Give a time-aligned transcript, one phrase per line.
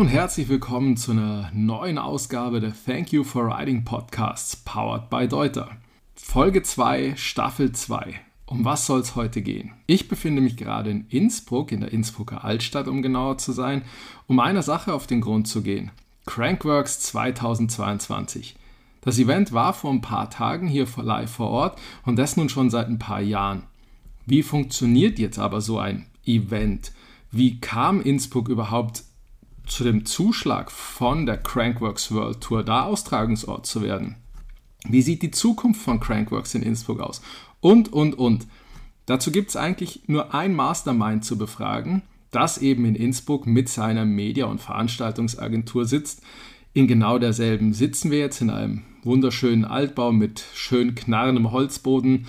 [0.00, 5.28] Und herzlich willkommen zu einer neuen Ausgabe der Thank You for Writing Podcasts, powered by
[5.28, 5.76] Deuter.
[6.14, 8.18] Folge 2, Staffel 2.
[8.46, 9.72] Um was soll es heute gehen?
[9.86, 13.82] Ich befinde mich gerade in Innsbruck, in der Innsbrucker Altstadt, um genauer zu sein,
[14.26, 15.90] um einer Sache auf den Grund zu gehen.
[16.24, 18.56] Crankworks 2022.
[19.02, 22.70] Das Event war vor ein paar Tagen hier live vor Ort und das nun schon
[22.70, 23.64] seit ein paar Jahren.
[24.24, 26.92] Wie funktioniert jetzt aber so ein Event?
[27.30, 29.04] Wie kam Innsbruck überhaupt
[29.70, 34.16] zu dem Zuschlag von der Crankworks World Tour, da Austragungsort zu werden?
[34.88, 37.22] Wie sieht die Zukunft von Crankworks in Innsbruck aus?
[37.60, 38.46] Und, und, und.
[39.06, 44.04] Dazu gibt es eigentlich nur ein Mastermind zu befragen, das eben in Innsbruck mit seiner
[44.04, 46.22] Media- und Veranstaltungsagentur sitzt.
[46.72, 52.26] In genau derselben sitzen wir jetzt in einem wunderschönen Altbau mit schön knarrendem Holzboden.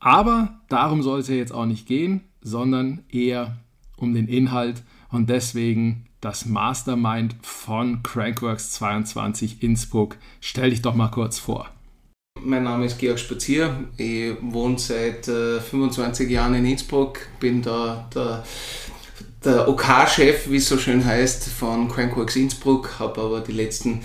[0.00, 3.58] Aber darum soll es ja jetzt auch nicht gehen, sondern eher
[3.96, 10.16] um den Inhalt und deswegen das Mastermind von Crankworks 22 Innsbruck.
[10.40, 11.70] Stell dich doch mal kurz vor.
[12.40, 13.84] Mein Name ist Georg Spazier.
[13.96, 18.44] Ich wohne seit äh, 25 Jahren in Innsbruck, bin da der,
[19.44, 24.02] der OK-Chef, wie es so schön heißt, von Crankworks Innsbruck, habe aber die letzten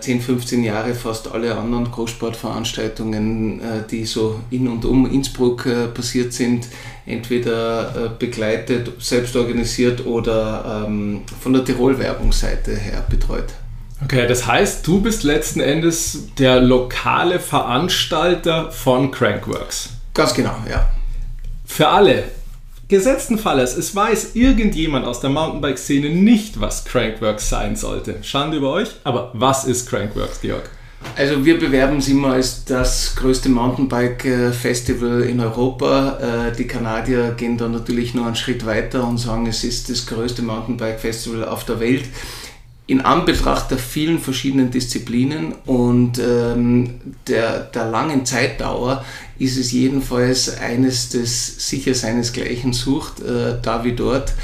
[0.00, 5.66] 10, äh, 15 Jahre fast alle anderen Großsportveranstaltungen, äh, die so in und um Innsbruck
[5.66, 6.68] äh, passiert sind,
[7.06, 13.54] entweder begleitet, selbst organisiert oder ähm, von der Tirol-Werbungsseite her betreut.
[14.04, 19.90] Okay, das heißt, du bist letzten Endes der lokale Veranstalter von Crankworks.
[20.14, 20.88] Ganz genau, ja.
[21.64, 22.24] Für alle,
[22.92, 28.16] Gesetzten Falles, es weiß irgendjemand aus der Mountainbike-Szene nicht, was Crankworks sein sollte.
[28.20, 30.68] Schande über euch, aber was ist Crankworks, Georg?
[31.16, 36.50] Also wir bewerben es immer als das größte Mountainbike-Festival in Europa.
[36.50, 40.04] Äh, die Kanadier gehen da natürlich nur einen Schritt weiter und sagen, es ist das
[40.04, 42.04] größte Mountainbike-Festival auf der Welt
[42.86, 49.04] in Anbetracht der vielen verschiedenen Disziplinen und ähm, der, der langen Zeitdauer
[49.38, 54.34] ist es jedenfalls eines, das sicher seinesgleichen sucht, äh, da wie dort.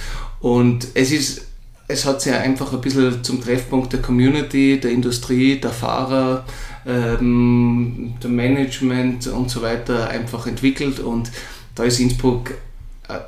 [0.41, 1.43] Und es ist
[1.89, 6.45] es hat sich einfach ein bisschen zum Treffpunkt der Community, der Industrie, der Fahrer,
[6.87, 11.33] ähm, der Management und so weiter einfach entwickelt und
[11.75, 12.53] da ist Innsbruck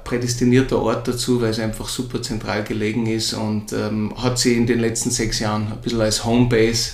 [0.04, 4.66] prädestinierter Ort dazu, weil es einfach super zentral gelegen ist und ähm, hat sie in
[4.66, 6.92] den letzten sechs Jahren ein bisschen als Homebase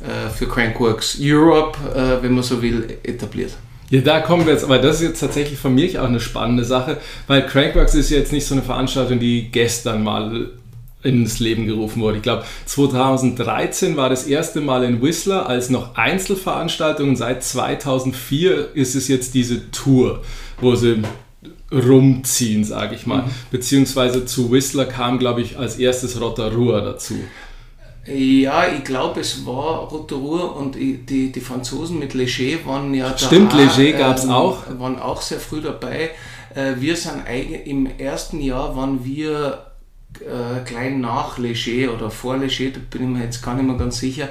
[0.00, 3.52] äh, für Crankworks Europe, äh, wenn man so will, etabliert.
[3.90, 6.64] Ja, da kommen wir jetzt, aber das ist jetzt tatsächlich für mich auch eine spannende
[6.64, 10.50] Sache, weil Crankworks ist jetzt nicht so eine Veranstaltung, die gestern mal
[11.04, 12.16] ins Leben gerufen wurde.
[12.16, 18.74] Ich glaube, 2013 war das erste Mal in Whistler als noch Einzelveranstaltung und seit 2004
[18.74, 20.22] ist es jetzt diese Tour,
[20.60, 21.02] wo sie
[21.74, 23.22] rumziehen, sage ich mal.
[23.22, 23.30] Mhm.
[23.50, 27.14] Beziehungsweise zu Whistler kam, glaube ich, als erstes Rotorua dazu.
[28.06, 33.52] Ja, ich glaube, es war Rotorua und die, die Franzosen mit Leger waren ja Stimmt,
[33.52, 33.56] da.
[33.56, 34.58] Stimmt, Leger gab es ähm, auch.
[34.78, 36.10] Waren auch sehr früh dabei.
[36.54, 37.22] Äh, wir sind
[37.64, 39.66] im ersten Jahr waren wir
[40.20, 43.76] äh, klein nach Leger oder vor Leger, da bin ich mir jetzt gar nicht mehr
[43.76, 44.28] ganz sicher.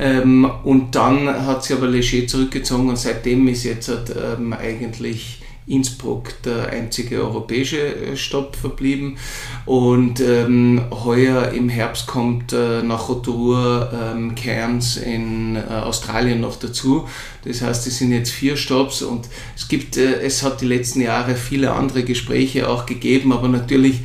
[0.00, 6.42] Ähm, und dann hat sich aber Leger zurückgezogen und seitdem ist jetzt ähm, eigentlich Innsbruck
[6.42, 9.16] der einzige europäische äh, Stopp verblieben.
[9.64, 16.56] Und ähm, heuer im Herbst kommt äh, nach Rotorua ähm, Cairns in äh, Australien noch
[16.56, 17.08] dazu.
[17.44, 21.00] Das heißt, es sind jetzt vier Stops und es gibt, äh, es hat die letzten
[21.00, 24.00] Jahre viele andere Gespräche auch gegeben, aber natürlich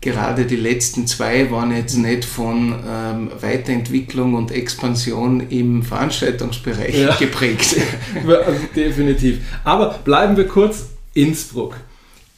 [0.00, 7.14] gerade die letzten zwei waren jetzt nicht von ähm, Weiterentwicklung und Expansion im Veranstaltungsbereich ja.
[7.14, 7.76] geprägt.
[8.76, 9.38] Definitiv.
[9.64, 11.76] Aber bleiben wir kurz Innsbruck.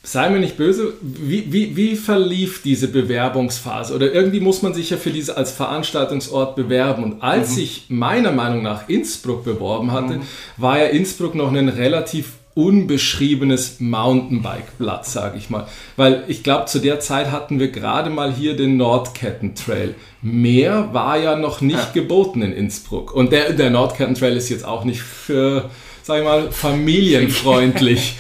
[0.03, 3.95] Sei mir nicht böse, wie, wie, wie verlief diese Bewerbungsphase?
[3.95, 7.05] Oder irgendwie muss man sich ja für diese als Veranstaltungsort bewerben.
[7.05, 7.63] Und als mhm.
[7.63, 10.23] ich meiner Meinung nach Innsbruck beworben hatte, mhm.
[10.57, 15.67] war ja Innsbruck noch ein relativ unbeschriebenes Mountainbike-Blatt, sage ich mal.
[15.97, 19.95] Weil ich glaube, zu der Zeit hatten wir gerade mal hier den Nordketten-Trail.
[20.23, 21.91] Mehr war ja noch nicht ja.
[21.93, 23.15] geboten in Innsbruck.
[23.15, 25.71] Und der, der Nordketten-Trail ist jetzt auch nicht für
[26.09, 28.17] sag ich mal, familienfreundlich.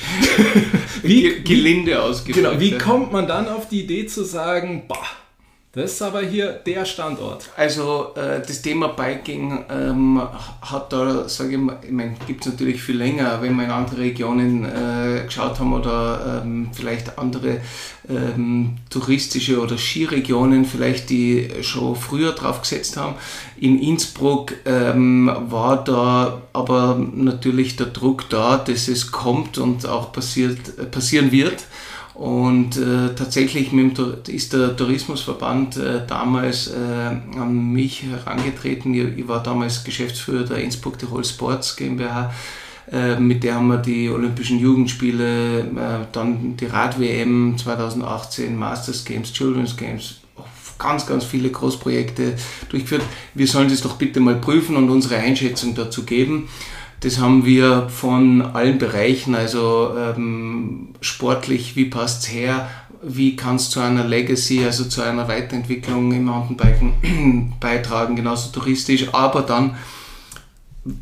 [1.02, 2.46] wie, Gelinde ausgedrückt.
[2.46, 5.06] Genau, wie kommt man dann auf die Idee zu sagen, boah,
[5.72, 7.50] das ist aber hier der Standort.
[7.54, 10.22] Also äh, das Thema Biking ähm,
[10.62, 13.70] hat da, sage ich mal, ich meine, gibt es natürlich viel länger, wenn wir in
[13.70, 17.60] andere Regionen äh, geschaut haben oder ähm, vielleicht andere
[18.08, 23.16] ähm, touristische oder Skiregionen vielleicht, die schon früher drauf gesetzt haben.
[23.58, 30.12] In Innsbruck ähm, war da aber natürlich der Druck da, dass es kommt und auch
[30.12, 31.64] passiert, äh, passieren wird.
[32.18, 38.92] Und äh, tatsächlich mit dem, ist der Tourismusverband äh, damals äh, an mich herangetreten.
[38.92, 42.34] Ich, ich, war damals Geschäftsführer der Innsbruck Tirol Sports GmbH.
[42.90, 45.64] Äh, mit der haben wir die Olympischen Jugendspiele, äh,
[46.10, 50.16] dann die Rad-WM 2018, Masters Games, Children's Games,
[50.76, 52.34] ganz, ganz viele Großprojekte
[52.68, 53.02] durchgeführt.
[53.34, 56.48] Wir sollen das doch bitte mal prüfen und unsere Einschätzung dazu geben.
[57.00, 62.68] Das haben wir von allen Bereichen, also ähm, sportlich, wie passt es her,
[63.02, 69.06] wie kann es zu einer Legacy, also zu einer Weiterentwicklung im Mountainbiken beitragen, genauso touristisch,
[69.12, 69.76] aber dann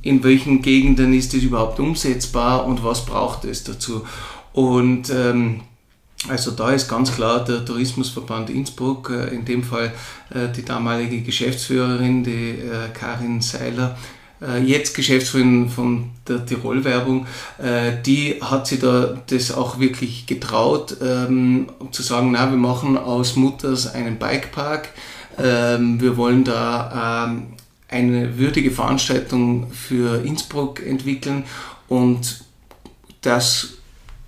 [0.02, 4.04] in welchen Gegenden ist das überhaupt umsetzbar und was braucht es dazu.
[4.52, 5.62] Und ähm,
[6.28, 9.92] also da ist ganz klar der Tourismusverband Innsbruck, äh, in dem Fall
[10.31, 13.96] äh, die damalige Geschäftsführerin, die äh, Karin Seiler,
[14.65, 17.27] jetzt Geschäftsführerin von der Tirol-Werbung,
[17.59, 22.99] äh, die hat sich da das auch wirklich getraut, ähm, zu sagen, na, wir machen
[22.99, 24.91] aus Mutters einen Bikepark,
[25.38, 27.55] ähm, wir wollen da ähm,
[27.88, 31.44] eine würdige Veranstaltung für Innsbruck entwickeln
[31.88, 32.44] und
[33.23, 33.77] das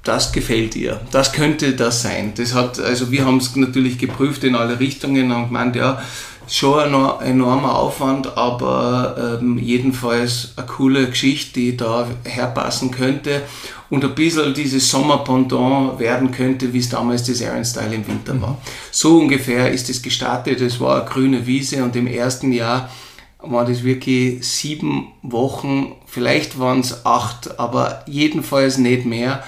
[0.05, 1.01] das gefällt ihr.
[1.11, 2.33] Das könnte das sein.
[2.35, 6.03] Das hat, also wir haben es natürlich geprüft in alle Richtungen und gemeint, ja,
[6.49, 13.43] schon ein enormer Aufwand, aber ähm, jedenfalls eine coole Geschichte, die da herpassen könnte
[13.91, 18.41] und ein bisschen dieses Sommerpendant werden könnte, wie es damals das Aaron Style im Winter
[18.41, 18.59] war.
[18.91, 20.61] So ungefähr ist es gestartet.
[20.61, 22.89] Es war eine grüne Wiese und im ersten Jahr
[23.41, 29.45] war das wirklich sieben Wochen, vielleicht waren es acht, aber jedenfalls nicht mehr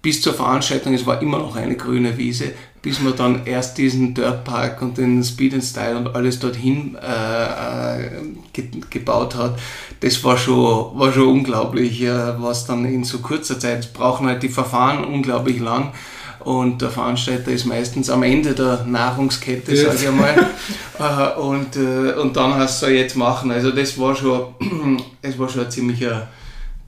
[0.00, 2.52] bis zur Veranstaltung, es war immer noch eine grüne Wiese,
[2.84, 8.04] bis man dann erst diesen Dirtpark und den Speed and Style und alles dorthin äh,
[8.04, 8.10] äh,
[8.52, 9.58] ge gebaut hat.
[10.00, 14.42] Das war schon, war schon unglaublich, äh, was dann in so kurzer Zeit, brauchen halt
[14.42, 15.94] die Verfahren unglaublich lang.
[16.40, 20.50] Und der Veranstalter ist meistens am Ende der Nahrungskette, sage ich einmal.
[21.38, 23.50] Und, äh, und dann hast du jetzt machen.
[23.50, 24.54] Also das war schon,
[25.22, 26.28] das war schon ein ziemlicher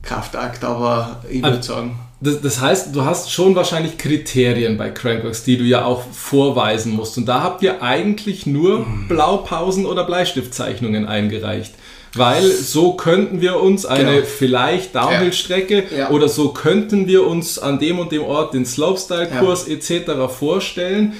[0.03, 5.43] Kraftakt, aber ich würde sagen das, das, heißt, du hast schon wahrscheinlich Kriterien bei Crankworks,
[5.43, 7.17] die du ja auch vorweisen musst.
[7.17, 9.07] Und da habt ihr eigentlich nur mhm.
[9.07, 11.73] Blaupausen oder Bleistiftzeichnungen eingereicht.
[12.15, 14.25] Weil so könnten wir uns eine genau.
[14.25, 15.97] vielleicht Downhill-Strecke ja.
[15.97, 16.09] ja.
[16.09, 19.75] oder so könnten wir uns an dem und dem Ort den Slopestyle-Kurs ja.
[19.75, 20.33] etc.
[20.33, 21.13] vorstellen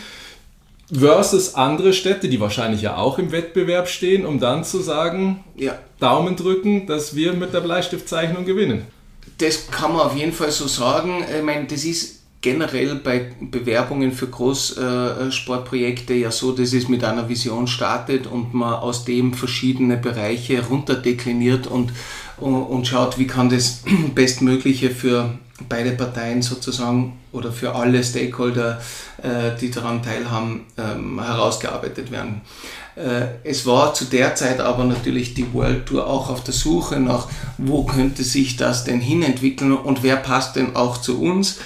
[0.92, 5.78] versus andere Städte, die wahrscheinlich ja auch im Wettbewerb stehen, um dann zu sagen, ja.
[6.00, 8.88] Daumen drücken, dass wir mit der Bleistiftzeichnung gewinnen.
[9.38, 11.24] Das kann man auf jeden Fall so sagen.
[11.36, 17.28] Ich meine, das ist generell bei Bewerbungen für Großsportprojekte ja so, dass es mit einer
[17.30, 21.92] Vision startet und man aus dem verschiedene Bereiche runterdekliniert und,
[22.38, 23.84] und schaut, wie kann das
[24.16, 25.38] Bestmögliche für
[25.68, 28.80] beide Parteien sozusagen oder für alle Stakeholder,
[29.22, 32.42] äh, die daran teilhaben, ähm, herausgearbeitet werden.
[32.96, 37.00] Äh, es war zu der Zeit aber natürlich die World Tour auch auf der Suche
[37.00, 37.28] nach,
[37.58, 41.60] wo könnte sich das denn hinentwickeln und wer passt denn auch zu uns.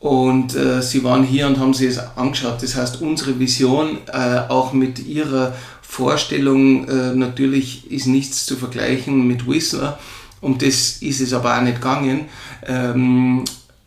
[0.00, 2.62] Und äh, sie waren hier und haben sich es angeschaut.
[2.62, 9.26] Das heißt, unsere Vision äh, auch mit ihrer Vorstellung äh, natürlich ist nichts zu vergleichen
[9.26, 9.98] mit Whistler.
[10.42, 12.26] Um das ist es aber auch nicht gegangen.
[12.66, 13.44] Ähm,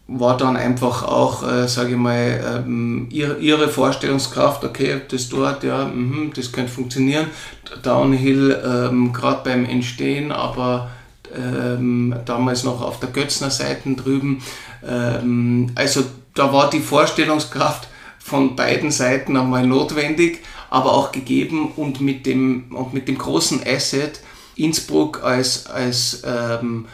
[0.07, 5.63] war dann einfach auch, äh, sage ich mal, ähm, ihre, ihre Vorstellungskraft, okay, das dort,
[5.63, 7.27] ja, mh, das könnte funktionieren.
[7.84, 10.89] Downhill, ähm, gerade beim Entstehen, aber
[11.36, 14.41] ähm, damals noch auf der Götzner Seite drüben.
[14.88, 16.03] Ähm, also
[16.34, 22.75] da war die Vorstellungskraft von beiden Seiten einmal notwendig, aber auch gegeben und mit dem,
[22.75, 24.22] und mit dem großen Asset
[24.55, 26.86] Innsbruck als, als ähm,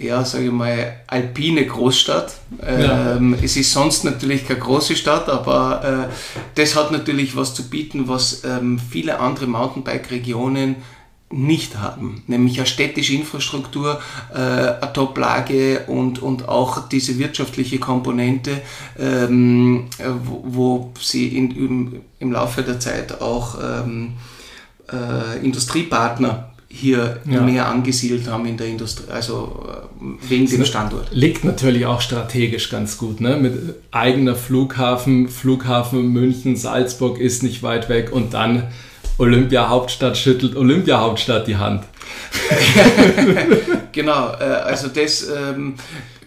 [0.00, 2.32] ja, sage ich mal, alpine Großstadt.
[2.62, 3.16] Ja.
[3.16, 6.14] Ähm, es ist sonst natürlich keine große Stadt, aber äh,
[6.54, 10.76] das hat natürlich was zu bieten, was ähm, viele andere Mountainbike-Regionen
[11.32, 14.00] nicht haben, nämlich eine städtische Infrastruktur,
[14.34, 18.62] äh, eine Top-Lage und, und auch diese wirtschaftliche Komponente,
[18.98, 19.86] ähm,
[20.24, 24.14] wo, wo, sie in, im, im Laufe der Zeit auch ähm,
[24.92, 27.40] äh, Industriepartner hier ja.
[27.40, 31.08] mehr angesiedelt haben in der Industrie, also äh, wegen dem Standort.
[31.10, 33.36] Liegt natürlich auch strategisch ganz gut, ne?
[33.36, 38.68] Mit eigener Flughafen, Flughafen München, Salzburg ist nicht weit weg und dann
[39.18, 41.84] Olympia Hauptstadt schüttelt Olympia Hauptstadt die Hand.
[43.92, 45.74] genau, äh, also das ähm,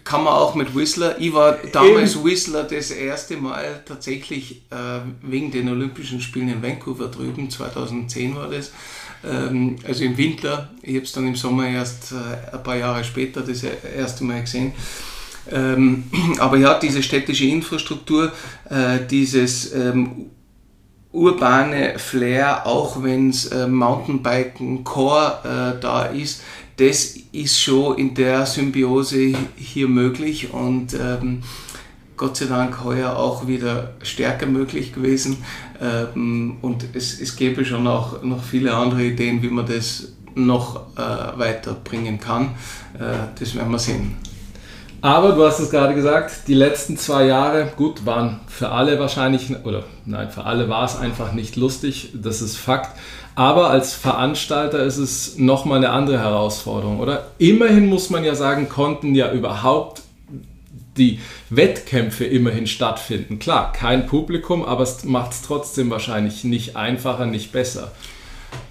[0.04, 1.16] kann man auch mit Whistler.
[1.18, 2.24] Ich war damals Eben.
[2.26, 8.50] Whistler das erste Mal tatsächlich äh, wegen den Olympischen Spielen in Vancouver drüben, 2010 war
[8.50, 8.72] das.
[9.28, 13.04] Ähm, also im Winter, ich habe es dann im Sommer erst äh, ein paar Jahre
[13.04, 14.72] später das erste Mal gesehen.
[15.50, 16.04] Ähm,
[16.38, 18.32] aber ja, diese städtische Infrastruktur,
[18.70, 20.26] äh, dieses ähm,
[21.12, 26.42] urbane Flair, auch wenn es äh, Mountainbiken Core äh, da ist,
[26.76, 31.42] das ist schon in der Symbiose hier möglich und ähm,
[32.16, 35.38] Gott sei Dank heuer auch wieder stärker möglich gewesen.
[35.80, 40.96] Ähm, und es, es gäbe schon auch noch viele andere Ideen, wie man das noch
[40.96, 42.54] äh, weiterbringen kann.
[42.94, 44.16] Äh, das werden wir sehen.
[45.04, 49.54] Aber du hast es gerade gesagt, die letzten zwei Jahre, gut, waren für alle wahrscheinlich,
[49.64, 52.98] oder nein, für alle war es einfach nicht lustig, das ist Fakt.
[53.34, 57.26] Aber als Veranstalter ist es nochmal eine andere Herausforderung, oder?
[57.36, 60.03] Immerhin muss man ja sagen, konnten ja überhaupt
[60.96, 61.20] die
[61.50, 63.38] Wettkämpfe immerhin stattfinden.
[63.38, 67.92] Klar, kein Publikum, aber es macht es trotzdem wahrscheinlich nicht einfacher, nicht besser.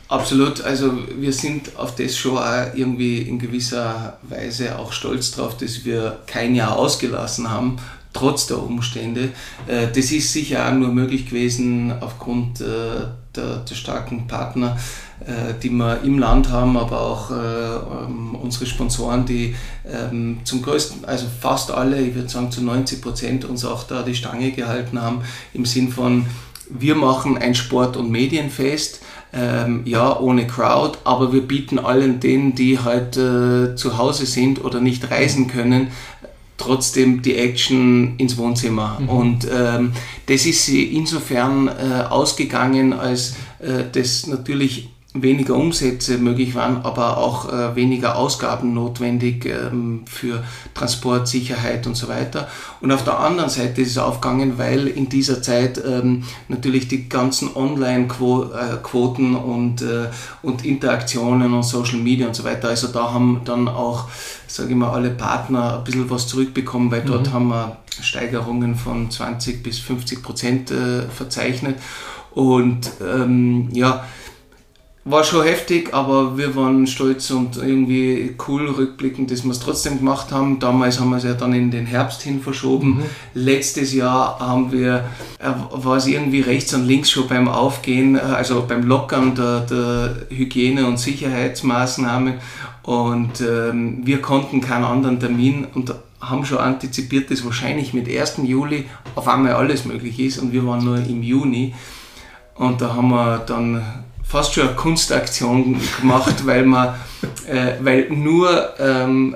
[0.08, 5.58] Absolut, also wir sind auf das schon auch irgendwie in gewisser Weise auch stolz drauf,
[5.58, 7.78] dass wir kein Jahr ausgelassen haben,
[8.14, 9.30] trotz der Umstände.
[9.68, 14.78] Äh, das ist sicher auch nur möglich gewesen aufgrund äh, der, der starken Partner,
[15.26, 21.06] äh, die wir im Land haben, aber auch ähm, unsere Sponsoren, die ähm, zum größten,
[21.06, 25.02] also fast alle, ich würde sagen zu 90 Prozent uns auch da die Stange gehalten
[25.02, 25.22] haben,
[25.54, 26.26] im Sinn von,
[26.70, 29.02] wir machen ein Sport- und Medienfest,
[29.34, 34.64] ähm, ja, ohne Crowd, aber wir bieten allen denen, die halt äh, zu Hause sind
[34.64, 35.88] oder nicht reisen können,
[36.58, 39.00] trotzdem die Action ins Wohnzimmer.
[39.00, 39.10] Mhm.
[39.10, 39.94] Und ähm,
[40.28, 47.52] das ist insofern äh, ausgegangen, als äh, das natürlich weniger Umsätze möglich waren, aber auch
[47.54, 50.44] äh, weniger Ausgaben notwendig ähm, für
[50.74, 52.48] Transport, Sicherheit und so weiter.
[52.82, 57.08] Und auf der anderen Seite ist es aufgegangen, weil in dieser Zeit ähm, natürlich die
[57.10, 60.10] ganzen Online-Quoten und, äh,
[60.42, 64.10] und Interaktionen und Social Media und so weiter, also da haben dann auch,
[64.48, 67.34] sage ich mal, alle Partner ein bisschen was zurückbekommen, weil dort mhm.
[67.34, 71.78] haben wir Steigerungen von 20 bis 50 Prozent äh, verzeichnet.
[72.32, 74.06] Und ähm, ja,
[75.06, 79.98] war schon heftig, aber wir waren stolz und irgendwie cool rückblickend, dass wir es trotzdem
[79.98, 80.60] gemacht haben.
[80.60, 83.00] Damals haben wir es ja dann in den Herbst hin verschoben.
[83.00, 83.04] Mhm.
[83.34, 85.04] Letztes Jahr haben wir,
[85.40, 89.60] äh, war es irgendwie rechts und links schon beim Aufgehen, äh, also beim Lockern der,
[89.62, 92.36] der Hygiene- und Sicherheitsmaßnahmen.
[92.84, 98.38] Und ähm, wir konnten keinen anderen Termin und haben schon antizipiert, dass wahrscheinlich mit 1.
[98.44, 101.74] Juli auf einmal alles möglich ist und wir waren nur im Juni.
[102.56, 103.82] Und da haben wir dann
[104.34, 106.96] fast schon eine Kunstaktion gemacht, weil, man,
[107.48, 109.36] äh, weil nur ähm,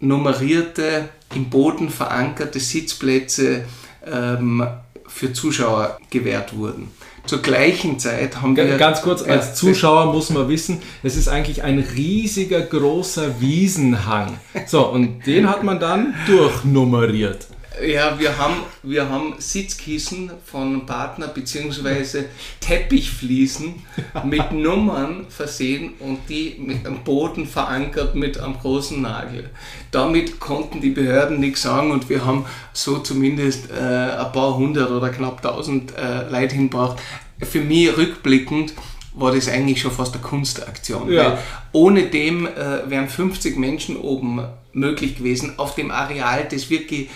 [0.00, 3.66] nummerierte, im Boden verankerte Sitzplätze
[4.10, 4.66] ähm,
[5.06, 6.90] für Zuschauer gewährt wurden.
[7.26, 8.78] Zur gleichen Zeit haben wir.
[8.78, 14.40] Ganz kurz, als Zuschauer muss man wissen, es ist eigentlich ein riesiger, großer Wiesenhang.
[14.66, 17.48] So, und den hat man dann durchnummeriert.
[17.86, 22.24] Ja, wir haben, wir haben Sitzkissen von Partner bzw.
[22.60, 23.82] Teppichfliesen
[24.24, 29.50] mit Nummern versehen und die mit am Boden verankert mit einem großen Nagel.
[29.90, 34.90] Damit konnten die Behörden nichts sagen und wir haben so zumindest äh, ein paar hundert
[34.90, 36.98] oder knapp tausend äh, Leute hinbracht.
[37.40, 38.74] Für mich rückblickend
[39.14, 41.10] war das eigentlich schon fast eine Kunstaktion.
[41.10, 41.38] Ja.
[41.72, 44.42] ohne dem äh, wären 50 Menschen oben
[44.72, 47.08] möglich gewesen auf dem Areal, das wirklich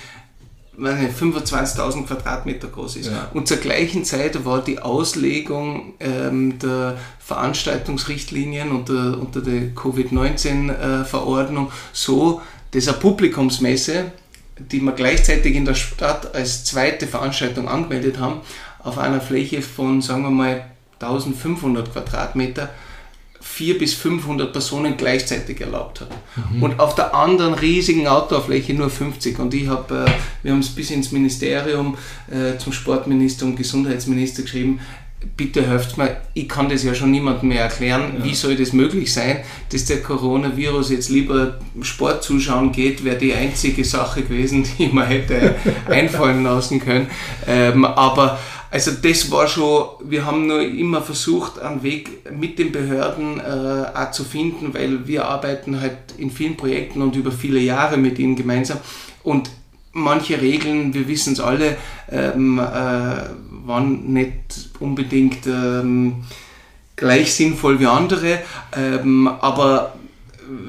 [0.79, 3.11] 25.000 Quadratmeter groß ist.
[3.11, 3.29] Ja.
[3.35, 12.41] Und zur gleichen Zeit war die Auslegung ähm, der Veranstaltungsrichtlinien unter, unter der Covid-19-Verordnung so,
[12.71, 14.13] dass eine Publikumsmesse,
[14.59, 18.41] die wir gleichzeitig in der Stadt als zweite Veranstaltung angemeldet haben,
[18.79, 20.65] auf einer Fläche von, sagen wir mal,
[21.01, 22.71] 1500 Quadratmeter
[23.43, 26.11] vier bis 500 Personen gleichzeitig erlaubt hat.
[26.37, 26.63] Mhm.
[26.63, 29.39] Und auf der anderen riesigen Outdoor-Fläche nur 50.
[29.41, 30.11] Und ich habe, äh,
[30.45, 31.99] wir haben es bis ins Ministerium,
[32.31, 34.81] äh, zum Sportminister und Gesundheitsminister geschrieben,
[35.37, 38.25] bitte helft mir, ich kann das ja schon niemandem mehr erklären, ja.
[38.25, 39.39] wie soll das möglich sein,
[39.71, 45.07] dass der Coronavirus jetzt lieber Sport zuschauen geht, wäre die einzige Sache gewesen, die man
[45.07, 45.55] hätte
[45.89, 47.09] einfallen lassen können.
[47.47, 48.39] Ähm, aber
[48.71, 53.43] also das war schon, wir haben nur immer versucht, einen Weg mit den Behörden äh,
[53.95, 58.19] auch zu finden, weil wir arbeiten halt in vielen Projekten und über viele Jahre mit
[58.19, 58.79] ihnen gemeinsam.
[59.23, 59.51] Und
[59.93, 61.77] manche Regeln, wir wissen es alle,
[62.11, 62.63] ähm, äh,
[63.65, 66.25] waren nicht unbedingt ähm,
[66.97, 68.41] gleich sinnvoll wie andere,
[68.77, 69.95] ähm, aber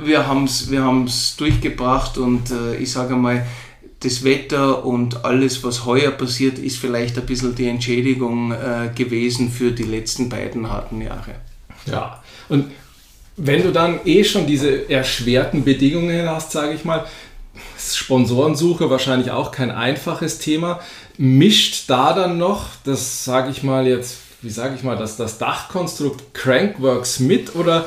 [0.04, 1.06] wir haben es wir
[1.38, 3.46] durchgebracht und äh, ich sage mal,
[4.00, 9.50] das Wetter und alles, was heuer passiert, ist vielleicht ein bisschen die Entschädigung äh, gewesen
[9.50, 11.36] für die letzten beiden harten Jahre.
[11.86, 12.72] Ja, und
[13.38, 17.06] wenn du dann eh schon diese erschwerten Bedingungen hast, sage ich mal,
[17.78, 20.80] Sponsorensuche wahrscheinlich auch kein einfaches Thema.
[21.18, 25.38] Mischt da dann noch, das sage ich mal jetzt, wie sage ich mal, das, das
[25.38, 27.86] Dachkonstrukt Crankworks mit oder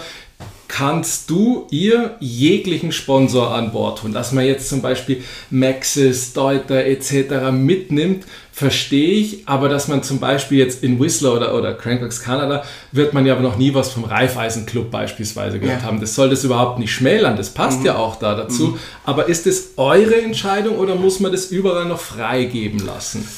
[0.68, 4.12] kannst du ihr jeglichen Sponsor an Bord holen.
[4.12, 7.50] Dass man jetzt zum Beispiel Maxis, Deuter etc.
[7.52, 8.24] mitnimmt,
[8.56, 13.12] verstehe ich, aber dass man zum Beispiel jetzt in Whistler oder, oder Crankworks Canada, wird
[13.12, 15.86] man ja aber noch nie was vom Raiffeisen Club beispielsweise gehört ja.
[15.86, 16.00] haben.
[16.00, 17.86] Das soll das überhaupt nicht schmälern, das passt mhm.
[17.86, 18.68] ja auch da dazu.
[18.68, 18.78] Mhm.
[19.04, 23.28] Aber ist es eure Entscheidung oder muss man das überall noch freigeben lassen?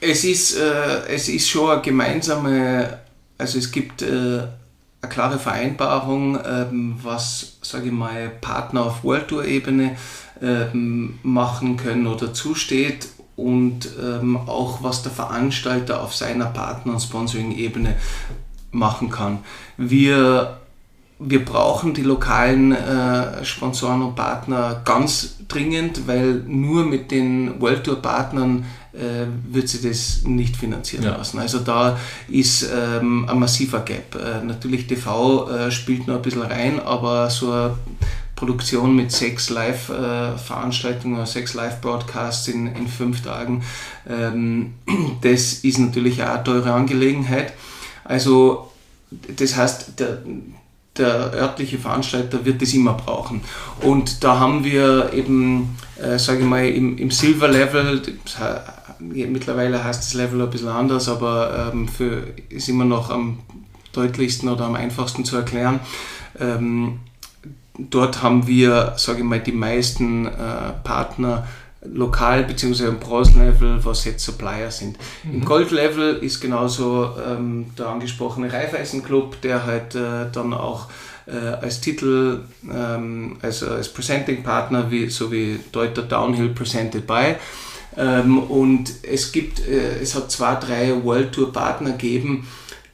[0.00, 2.98] Es ist, äh, es ist schon eine gemeinsame,
[3.38, 4.42] also es gibt äh,
[5.00, 9.96] eine klare Vereinbarung, ähm, was, sage ich mal, Partner auf World Tour Ebene
[10.42, 17.00] ähm, machen können oder zusteht und ähm, auch was der Veranstalter auf seiner Partner- und
[17.00, 17.94] Sponsoring-Ebene
[18.72, 19.38] machen kann.
[19.76, 20.58] Wir,
[21.20, 27.84] wir brauchen die lokalen äh, Sponsoren und Partner ganz dringend, weil nur mit den World
[27.84, 28.87] Tour Partnern äh,
[29.50, 31.16] wird sie das nicht finanzieren ja.
[31.16, 31.38] lassen.
[31.38, 34.14] Also da ist ähm, ein massiver Gap.
[34.14, 37.74] Äh, natürlich TV äh, spielt noch ein bisschen rein, aber so eine
[38.38, 43.64] Produktion mit sechs Live-Veranstaltungen, sechs Live-Broadcasts in, in fünf Tagen,
[44.08, 44.74] ähm,
[45.22, 47.52] das ist natürlich auch eine teure Angelegenheit.
[48.04, 48.70] Also
[49.10, 50.18] das heißt, der,
[50.96, 53.40] der örtliche Veranstalter wird das immer brauchen.
[53.80, 58.02] Und da haben wir eben, äh, sage ich mal, im, im Silver Level,
[59.00, 63.38] mittlerweile heißt das Level ein bisschen anders, aber ähm, für, ist immer noch am
[63.92, 65.80] deutlichsten oder am einfachsten zu erklären.
[66.38, 67.00] Ähm,
[67.78, 70.30] dort haben wir, sage ich mal, die meisten äh,
[70.84, 71.46] Partner
[71.84, 72.88] lokal bzw.
[72.88, 74.98] im Bronze-Level, was jetzt Supplier sind.
[75.24, 75.34] Mhm.
[75.34, 80.88] Im Gold-Level ist genauso ähm, der angesprochene Raiffeisen-Club, der halt äh, dann auch
[81.26, 82.40] äh, als Titel,
[82.72, 87.36] ähm, also als Presenting-Partner, wie, so wie Deuter Downhill Presented by,
[87.98, 92.46] ähm, und es gibt, äh, es hat zwei, drei World Tour Partner gegeben,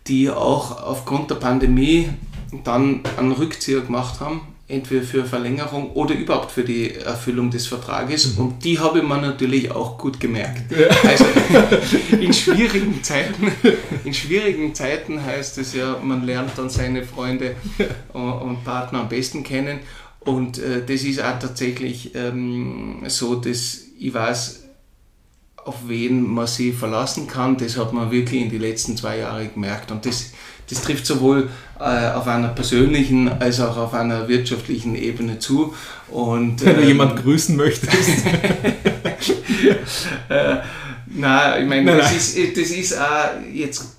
[0.07, 2.09] die auch aufgrund der Pandemie
[2.65, 8.35] dann einen Rückzieher gemacht haben, entweder für Verlängerung oder überhaupt für die Erfüllung des Vertrages.
[8.35, 8.45] Mhm.
[8.45, 10.73] Und die habe ich mir natürlich auch gut gemerkt.
[10.73, 10.87] Ja.
[11.07, 11.25] Also
[12.19, 13.53] in schwierigen Zeiten,
[14.05, 17.57] in schwierigen Zeiten heißt es ja, man lernt dann seine Freunde
[18.15, 19.81] und Partner am besten kennen.
[20.21, 24.64] Und äh, das ist auch tatsächlich ähm, so, dass ich weiß,
[25.65, 29.53] auf wen man sich verlassen kann, das hat man wirklich in den letzten zwei Jahren
[29.53, 29.91] gemerkt.
[29.91, 30.33] Und das,
[30.69, 31.49] das trifft sowohl
[31.79, 35.75] äh, auf einer persönlichen als auch auf einer wirtschaftlichen Ebene zu.
[36.09, 38.27] Und, Wenn du ähm, jemand grüßen möchtest.
[40.29, 40.57] äh,
[41.07, 43.95] na, ich meine, das, Ist, das ist auch jetzt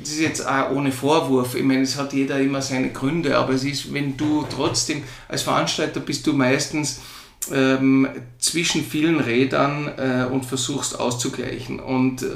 [0.00, 1.54] das ist jetzt auch ohne Vorwurf.
[1.54, 5.42] Ich meine, es hat jeder immer seine Gründe, aber es ist, wenn du trotzdem als
[5.42, 7.00] Veranstalter bist du meistens
[7.52, 11.80] ähm, zwischen vielen Rädern äh, und versuchst auszugleichen.
[11.80, 12.26] Und äh,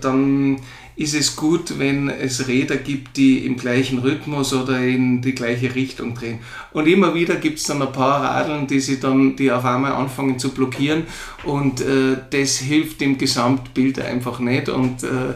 [0.00, 0.60] dann
[0.94, 5.74] ist es gut, wenn es Räder gibt, die im gleichen Rhythmus oder in die gleiche
[5.74, 6.40] Richtung drehen.
[6.72, 9.92] Und immer wieder gibt es dann ein paar Radeln, die sie dann, die auf einmal
[9.92, 11.04] anfangen zu blockieren
[11.44, 15.34] und äh, das hilft dem Gesamtbild einfach nicht und äh,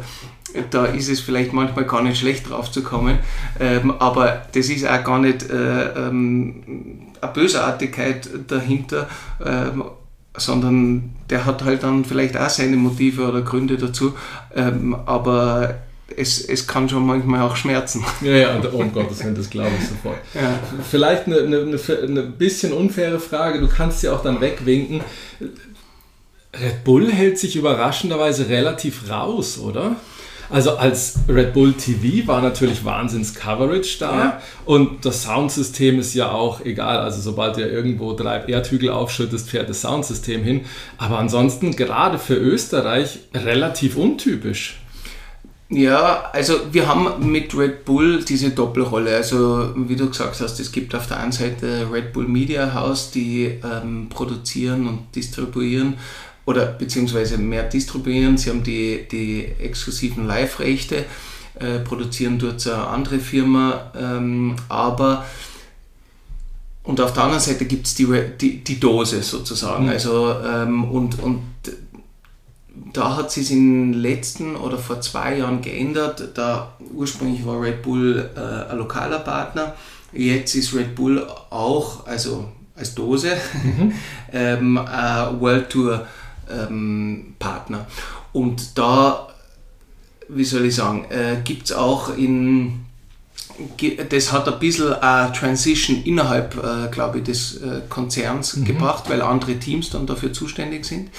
[0.71, 3.19] da ist es vielleicht manchmal gar nicht schlecht drauf zu kommen,
[3.61, 9.09] ähm, aber das ist auch gar nicht äh, ähm, eine Bösartigkeit dahinter,
[9.45, 9.85] ähm,
[10.37, 14.15] sondern der hat halt dann vielleicht auch seine Motive oder Gründe dazu,
[14.55, 15.77] ähm, aber
[16.15, 18.05] es, es kann schon manchmal auch schmerzen.
[18.21, 20.19] Ja, ja, um Gottes Willen, das glaube ich sofort.
[20.35, 20.59] Ja.
[20.89, 25.01] Vielleicht eine, eine, eine bisschen unfaire Frage, du kannst ja auch dann wegwinken.
[26.61, 29.97] Red Bull hält sich überraschenderweise relativ raus, oder?
[30.49, 34.43] Also als Red Bull TV war natürlich Wahnsinns-Coverage da ja.
[34.65, 36.99] und das Soundsystem ist ja auch egal.
[36.99, 40.65] Also sobald du irgendwo drei Erdhügel aufschüttest, fährt das Soundsystem hin.
[40.99, 44.81] Aber ansonsten gerade für Österreich relativ untypisch.
[45.69, 49.17] Ja, also wir haben mit Red Bull diese Doppelrolle.
[49.17, 53.11] Also wie du gesagt hast, es gibt auf der einen Seite Red Bull Media House,
[53.11, 55.95] die ähm, produzieren und distribuieren
[56.47, 58.39] oder beziehungsweise mehr distribuieren.
[58.39, 61.05] Sie haben die, die exklusiven Live-Rechte,
[61.59, 65.27] äh, produzieren dort eine andere Firma, ähm, aber
[66.87, 68.07] und auf der anderen Seite gibt es die,
[68.41, 69.87] die, die Dose sozusagen.
[69.87, 69.91] Mhm.
[69.91, 71.43] Also, ähm, und, und
[72.93, 76.29] da hat sich in den letzten oder vor zwei Jahren geändert.
[76.35, 79.75] Da ursprünglich war Red Bull äh, ein lokaler Partner.
[80.13, 83.93] Jetzt ist Red Bull auch, also als Dose, mhm.
[84.33, 86.07] ähm, World Tour
[86.51, 87.87] ähm, Partner.
[88.33, 89.29] Und da,
[90.29, 92.85] wie soll ich sagen, äh, gibt es auch in,
[94.11, 98.65] das hat ein bisschen eine Transition innerhalb, äh, glaube ich, des äh, Konzerns mhm.
[98.65, 101.11] gebracht, weil andere Teams dann dafür zuständig sind.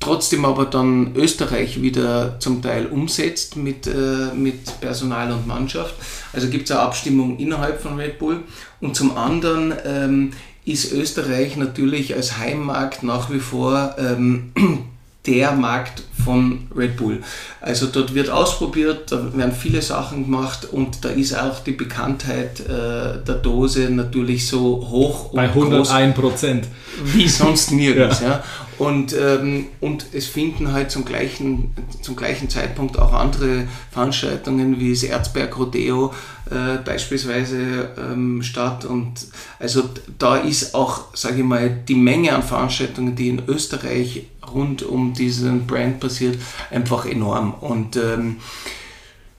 [0.00, 5.94] Trotzdem aber dann Österreich wieder zum Teil umsetzt mit, äh, mit Personal und Mannschaft.
[6.34, 8.42] Also gibt es eine Abstimmung innerhalb von Red Bull.
[8.82, 10.32] Und zum anderen ähm,
[10.64, 14.52] ist Österreich natürlich als Heimmarkt nach wie vor ähm,
[15.26, 17.22] der Markt von Red Bull.
[17.60, 22.60] Also dort wird ausprobiert, da werden viele Sachen gemacht und da ist auch die Bekanntheit
[22.60, 25.32] äh, der Dose natürlich so hoch.
[25.32, 26.68] Bei 101 Prozent.
[27.04, 28.20] Wie sonst nirgends.
[28.20, 28.28] ja.
[28.28, 28.44] ja.
[28.78, 34.90] Und, ähm, und es finden halt zum gleichen, zum gleichen Zeitpunkt auch andere Veranstaltungen wie
[34.90, 36.12] das Erzberg Rodeo
[36.50, 38.84] äh, beispielsweise ähm, statt.
[38.84, 39.26] Und
[39.58, 44.82] also da ist auch, sage ich mal, die Menge an Veranstaltungen, die in Österreich rund
[44.82, 46.38] um diesen Brand passiert,
[46.70, 47.54] einfach enorm.
[47.54, 48.36] Und ähm,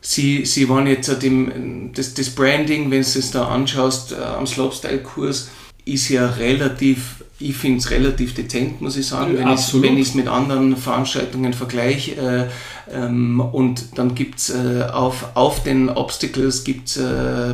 [0.02, 4.48] sie, sie waren jetzt dem, das, das Branding, wenn du es da anschaust, äh, am
[4.48, 5.50] Slopestyle-Kurs,
[5.86, 10.28] ist ja relativ, ich finde es relativ dezent, muss ich sagen, wenn ich es mit
[10.28, 12.50] anderen Veranstaltungen vergleiche.
[12.92, 17.54] Äh, ähm, und dann gibt es äh, auf, auf den Obstacles gibt es äh,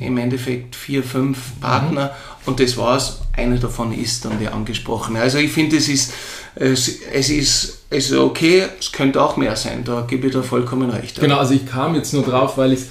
[0.00, 2.10] im Endeffekt vier, fünf Partner mhm.
[2.46, 3.20] und das war's.
[3.36, 5.20] Einer davon ist dann der angesprochene.
[5.20, 6.12] Also ich finde, es ist,
[6.54, 10.42] es, es, ist, es ist okay, es könnte auch mehr sein, da gebe ich da
[10.42, 11.20] vollkommen recht.
[11.20, 12.86] Genau, also ich kam jetzt nur drauf, weil ich es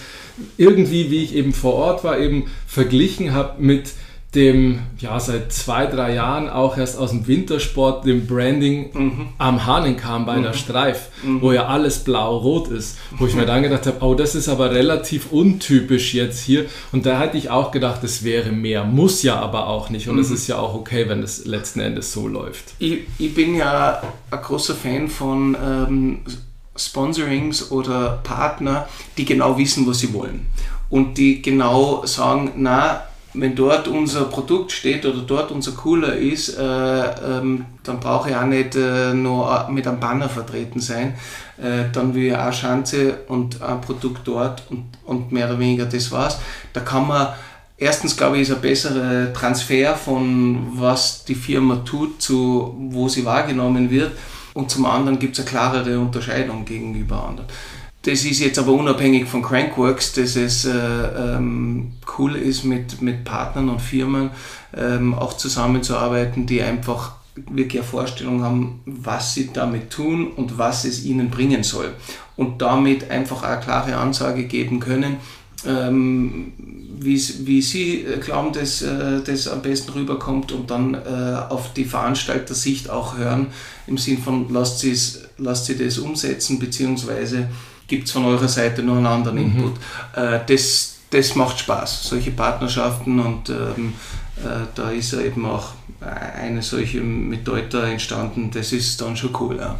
[0.57, 3.91] irgendwie, wie ich eben vor Ort war, eben verglichen habe mit
[4.37, 9.27] dem ja seit zwei, drei Jahren auch erst aus dem Wintersport, dem Branding mhm.
[9.39, 10.43] am Hahnen kam bei mhm.
[10.43, 11.41] der Streif, mhm.
[11.41, 14.71] wo ja alles blau-rot ist, wo ich mir dann gedacht habe, oh, das ist aber
[14.71, 16.67] relativ untypisch jetzt hier.
[16.91, 20.07] Und da hätte ich auch gedacht, es wäre mehr, muss ja aber auch nicht.
[20.07, 20.35] Und es mhm.
[20.35, 22.75] ist ja auch okay, wenn es letzten Endes so läuft.
[22.77, 26.19] Ich, ich bin ja ein großer Fan von ähm,
[26.75, 30.45] Sponsorings oder Partner, die genau wissen, was sie wollen.
[30.91, 33.01] Und die genau sagen, na,
[33.39, 38.35] wenn dort unser Produkt steht oder dort unser Cooler ist, äh, ähm, dann brauche ich
[38.35, 41.15] auch nicht äh, nur mit einem Banner vertreten sein.
[41.57, 45.85] Äh, dann will ich auch Schanze und ein Produkt dort und, und mehr oder weniger
[45.85, 46.39] das war's.
[46.73, 47.29] Da kann man,
[47.77, 53.25] erstens glaube ich, ist ein besserer Transfer von was die Firma tut zu wo sie
[53.25, 54.11] wahrgenommen wird.
[54.53, 57.47] Und zum anderen gibt es eine klarere Unterscheidung gegenüber anderen.
[58.07, 63.25] Das ist jetzt aber unabhängig von Crankworks, dass es äh, ähm, cool ist, mit, mit
[63.25, 64.29] Partnern und Firmen
[64.73, 70.85] ähm, auch zusammenzuarbeiten, die einfach wirklich eine Vorstellung haben, was sie damit tun und was
[70.85, 71.91] es ihnen bringen soll.
[72.37, 75.17] Und damit einfach eine klare Ansage geben können,
[75.65, 76.53] ähm,
[76.97, 81.73] wie, wie sie äh, glauben, dass äh, das am besten rüberkommt und dann äh, auf
[81.73, 83.47] die Veranstalter-Sicht auch hören,
[83.85, 84.85] im Sinn von lasst
[85.37, 87.49] lasst sie das umsetzen, beziehungsweise
[87.87, 89.57] gibt es von eurer Seite noch einen anderen mhm.
[89.57, 89.73] Input.
[90.15, 93.93] Äh, das, das macht Spaß, solche Partnerschaften und ähm,
[94.37, 95.69] äh, da ist ja eben auch
[96.01, 99.57] eine solche mit Deuter entstanden, das ist dann schon cool.
[99.57, 99.79] Ja.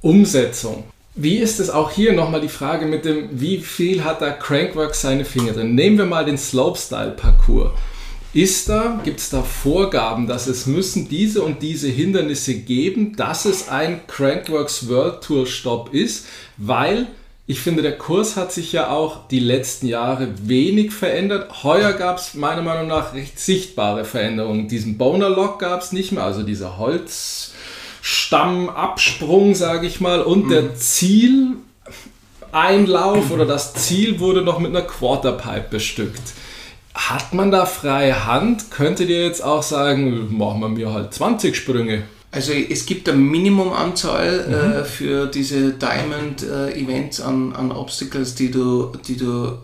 [0.00, 0.84] Umsetzung.
[1.14, 5.00] Wie ist es auch hier nochmal die Frage mit dem, wie viel hat da Crankworks
[5.00, 5.74] seine Finger drin?
[5.74, 7.72] Nehmen wir mal den Slopestyle-Parcours.
[8.38, 13.46] Ist da, gibt es da Vorgaben, dass es müssen diese und diese Hindernisse geben, dass
[13.46, 16.26] es ein Crankworks World Tour Stop ist?
[16.56, 17.08] Weil
[17.48, 21.64] ich finde, der Kurs hat sich ja auch die letzten Jahre wenig verändert.
[21.64, 24.68] Heuer gab es meiner Meinung nach recht sichtbare Veränderungen.
[24.68, 30.50] Diesen Boner Lock gab es nicht mehr, also dieser Holzstammabsprung, sage ich mal, und mhm.
[30.50, 36.22] der Zieleinlauf oder das Ziel wurde noch mit einer Quarterpipe bestückt.
[36.98, 38.72] Hat man da freie Hand?
[38.72, 42.02] Könntet ihr jetzt auch sagen, machen wir mir halt 20 Sprünge?
[42.32, 44.72] Also es gibt eine Minimumanzahl mhm.
[44.72, 49.58] äh, für diese Diamond-Events äh, an, an Obstacles, die du, die du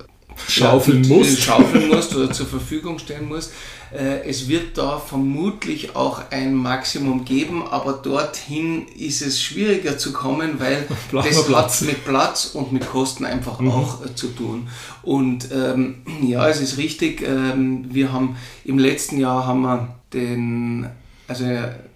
[0.49, 1.43] schaufeln ja, musst.
[1.43, 3.53] schaufeln musst oder zur Verfügung stellen musst.
[3.95, 10.13] Äh, es wird da vermutlich auch ein Maximum geben, aber dorthin ist es schwieriger zu
[10.13, 11.81] kommen, weil das Platz.
[11.81, 13.71] hat mit Platz und mit Kosten einfach mhm.
[13.71, 14.69] auch äh, zu tun.
[15.03, 20.89] Und ähm, ja, es ist richtig, ähm, wir haben im letzten Jahr haben wir den
[21.27, 21.45] also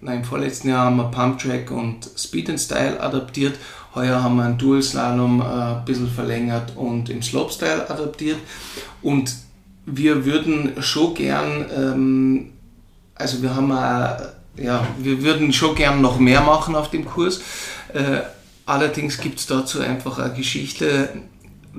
[0.01, 3.59] nein, im vorletzten Jahr haben wir Pump Track und Speed and Style adaptiert.
[3.93, 8.37] Heuer haben wir einen Dual Slalom äh, ein bisschen verlängert und im Slopestyle adaptiert.
[9.01, 9.31] Und
[9.91, 12.49] wir würden schon gern, ähm,
[13.15, 17.41] also wir haben äh, ja, wir würden schon gern noch mehr machen auf dem Kurs.
[17.93, 18.21] Äh,
[18.65, 21.09] allerdings gibt es dazu einfach eine Geschichte,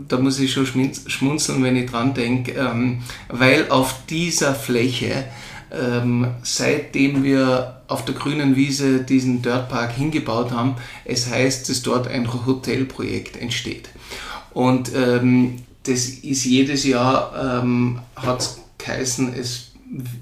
[0.08, 5.24] da muss ich schon schmunzeln, wenn ich dran denke, ähm, weil auf dieser Fläche
[5.72, 10.76] ähm, seitdem wir auf der grünen Wiese diesen Dirtpark hingebaut haben.
[11.04, 13.88] Es heißt, dass dort ein Hotelprojekt entsteht.
[14.52, 19.72] Und ähm, das ist jedes Jahr, ähm, hat es geheißen, es,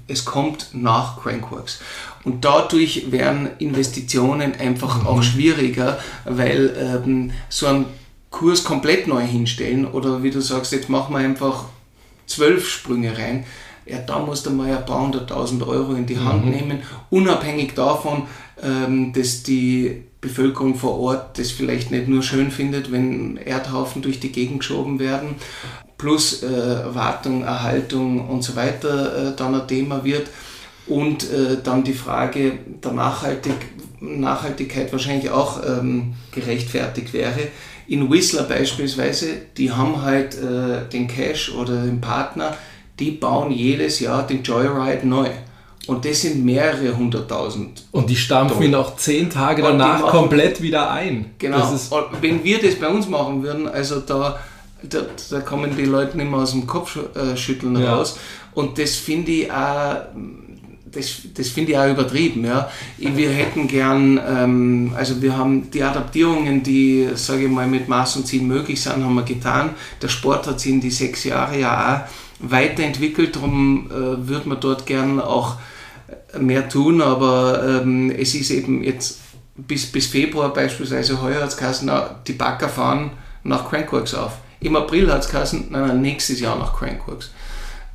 [0.07, 1.79] es kommt nach Crankworks.
[2.23, 5.07] Und dadurch werden Investitionen einfach mhm.
[5.07, 7.85] auch schwieriger, weil ähm, so ein
[8.29, 11.65] Kurs komplett neu hinstellen oder wie du sagst, jetzt machen wir einfach
[12.27, 13.45] zwölf Sprünge rein,
[13.85, 16.51] ja, da musst du mal ein paar hunderttausend Euro in die Hand mhm.
[16.51, 18.27] nehmen, unabhängig davon,
[18.61, 24.19] ähm, dass die Bevölkerung vor Ort das vielleicht nicht nur schön findet, wenn Erdhaufen durch
[24.19, 25.35] die Gegend geschoben werden,
[25.97, 30.29] plus äh, Wartung, Erhaltung und so weiter äh, dann ein Thema wird.
[30.87, 32.53] Und äh, dann die Frage
[32.83, 33.53] der Nachhaltig
[34.01, 37.49] Nachhaltigkeit wahrscheinlich auch ähm, gerechtfertigt wäre.
[37.87, 39.27] In Whistler beispielsweise,
[39.57, 42.55] die haben halt äh, den Cash oder den Partner,
[42.99, 45.29] die bauen jedes Jahr den Joyride neu.
[45.89, 47.83] Und das sind mehrere hunderttausend.
[47.91, 51.31] Und die stampfen ihn auch zehn Tage danach machen, komplett wieder ein.
[51.39, 51.67] Genau.
[52.21, 54.39] Wenn wir das bei uns machen würden, also da,
[54.83, 54.99] da,
[55.31, 57.95] da kommen die Leute nicht mehr aus dem Kopfschütteln äh, ja.
[57.95, 58.19] raus.
[58.53, 59.95] Und das finde ich auch
[60.91, 62.45] das, das finde ich auch übertrieben.
[62.45, 62.69] Ja.
[62.97, 68.17] Wir hätten gern, ähm, also wir haben die Adaptierungen, die, sage ich mal, mit Maß
[68.17, 69.71] und Ziel möglich sind, haben wir getan.
[70.03, 74.59] Der Sport hat sich in die sechs Jahre ja auch weiterentwickelt, darum äh, würde man
[74.59, 75.57] dort gern auch
[76.37, 79.19] mehr tun, aber ähm, es ist eben jetzt
[79.67, 81.85] bis, bis Februar beispielsweise heuer hat es
[82.27, 83.11] die Backer fahren
[83.43, 84.33] nach Crankworks auf.
[84.61, 87.31] Im April hat es nein, nein, nächstes Jahr nach Crankworks.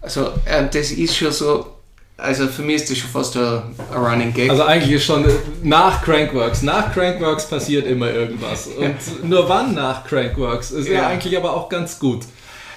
[0.01, 1.75] Also äh, das ist schon so,
[2.17, 4.51] also für mich ist das schon fast ein, ein Running Gag.
[4.51, 5.25] Also eigentlich ist schon
[5.63, 6.63] nach Crankworks.
[6.63, 8.67] Nach Crankworks passiert immer irgendwas.
[8.67, 8.95] Und ja.
[9.23, 10.95] nur wann nach Crankworks ist ja.
[10.95, 12.25] ja eigentlich aber auch ganz gut.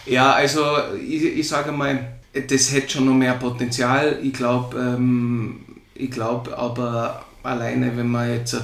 [0.05, 0.61] Ja, also
[1.05, 1.99] ich, ich sage mal,
[2.47, 4.19] das hätte schon noch mehr Potenzial.
[4.21, 5.59] Ich glaube, ähm,
[5.95, 8.57] ich glaube aber alleine, wenn man jetzt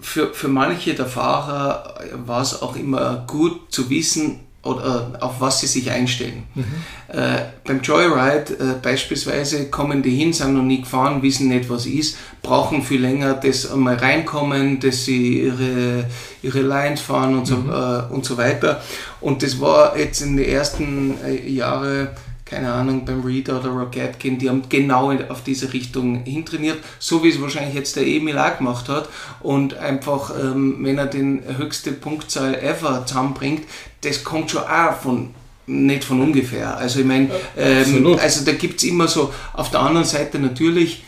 [0.00, 1.94] für, für manche der Fahrer
[2.26, 6.42] war es auch immer gut zu wissen, oder auf was sie sich einstellen.
[6.54, 6.64] Mhm.
[7.08, 11.86] Äh, beim Joyride äh, beispielsweise kommen die hin, sind noch nie gefahren, wissen nicht, was
[11.86, 16.06] ist, brauchen viel länger, das einmal reinkommen, dass sie ihre,
[16.42, 17.70] ihre Lines fahren und so, mhm.
[17.70, 18.82] äh, und so weiter.
[19.20, 22.08] Und das war jetzt in den ersten äh, Jahren
[22.46, 27.28] keine Ahnung, beim Reader oder Rocketkin, die haben genau auf diese Richtung hintrainiert, so wie
[27.28, 29.08] es wahrscheinlich jetzt der Emil auch gemacht hat.
[29.40, 33.64] Und einfach, ähm, wenn er den höchste Punktzahl ever zusammenbringt,
[34.02, 35.34] das kommt schon auch von
[35.66, 36.76] nicht von ungefähr.
[36.76, 41.02] Also ich meine, ähm, also da gibt es immer so, auf der anderen Seite natürlich,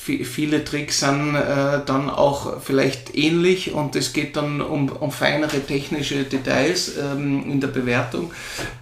[0.00, 5.60] viele Tricks sind äh, dann auch vielleicht ähnlich und es geht dann um, um feinere
[5.60, 8.32] technische Details ähm, in der Bewertung.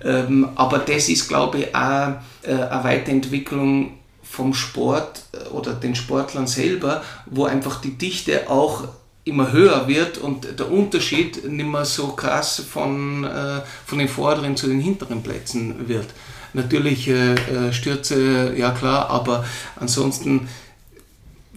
[0.04, 5.94] Ähm, aber das ist, glaube ich, auch äh, eine Weiterentwicklung vom Sport äh, oder den
[5.94, 8.84] Sportlern selber, wo einfach die Dichte auch
[9.24, 14.56] immer höher wird und der Unterschied nicht mehr so krass von, äh, von den vorderen
[14.56, 16.06] zu den hinteren Plätzen wird.
[16.54, 19.44] Natürlich äh, äh Stürze, ja klar, aber
[19.76, 20.48] ansonsten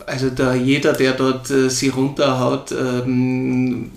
[0.05, 3.91] also da jeder, der dort äh, sie runterhaut, ähm,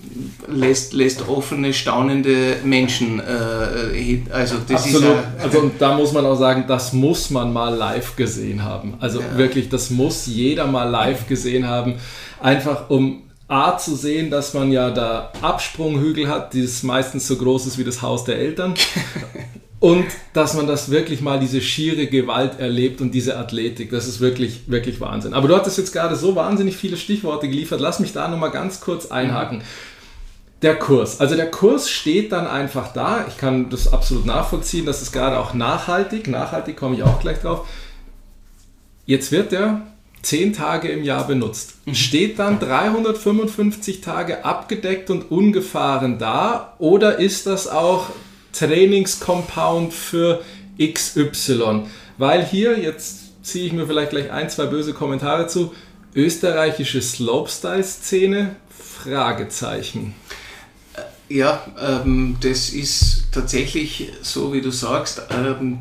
[0.48, 3.20] lässt, lässt offene, staunende Menschen.
[3.20, 5.10] Äh, also das Absolut.
[5.10, 8.94] Ist, also und da muss man auch sagen, das muss man mal live gesehen haben.
[9.00, 9.36] Also ja.
[9.36, 11.96] wirklich, das muss jeder mal live gesehen haben.
[12.40, 17.66] Einfach um A zu sehen, dass man ja da Absprunghügel hat, die meistens so groß
[17.66, 18.74] ist wie das Haus der Eltern.
[19.84, 24.18] Und dass man das wirklich mal, diese schiere Gewalt erlebt und diese Athletik, das ist
[24.18, 25.34] wirklich, wirklich Wahnsinn.
[25.34, 27.82] Aber du hattest jetzt gerade so wahnsinnig viele Stichworte geliefert.
[27.82, 29.60] Lass mich da nochmal ganz kurz einhaken.
[30.62, 31.20] Der Kurs.
[31.20, 33.26] Also der Kurs steht dann einfach da.
[33.28, 34.86] Ich kann das absolut nachvollziehen.
[34.86, 36.28] Das ist gerade auch nachhaltig.
[36.28, 37.68] Nachhaltig komme ich auch gleich drauf.
[39.04, 39.82] Jetzt wird der
[40.22, 41.74] zehn Tage im Jahr benutzt.
[41.84, 41.94] Mhm.
[41.94, 46.72] Steht dann 355 Tage abgedeckt und ungefahren da?
[46.78, 48.08] Oder ist das auch
[48.54, 50.42] Trainingscompound für
[50.80, 51.82] XY.
[52.18, 55.74] Weil hier, jetzt ziehe ich mir vielleicht gleich ein, zwei böse Kommentare zu,
[56.14, 58.56] österreichische Slopestyle-Szene?
[58.70, 60.14] Fragezeichen.
[61.28, 65.22] Ja, ähm, das ist tatsächlich so, wie du sagst.
[65.30, 65.80] Ähm,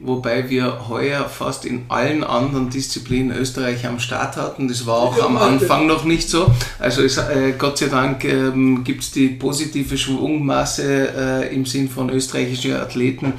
[0.00, 4.68] wobei wir heuer fast in allen anderen Disziplinen Österreich am Start hatten.
[4.68, 6.52] Das war auch am Anfang noch nicht so.
[6.78, 11.88] Also es, äh, Gott sei Dank ähm, gibt es die positive Schwungmasse äh, im Sinn
[11.88, 13.34] von österreichischen Athleten,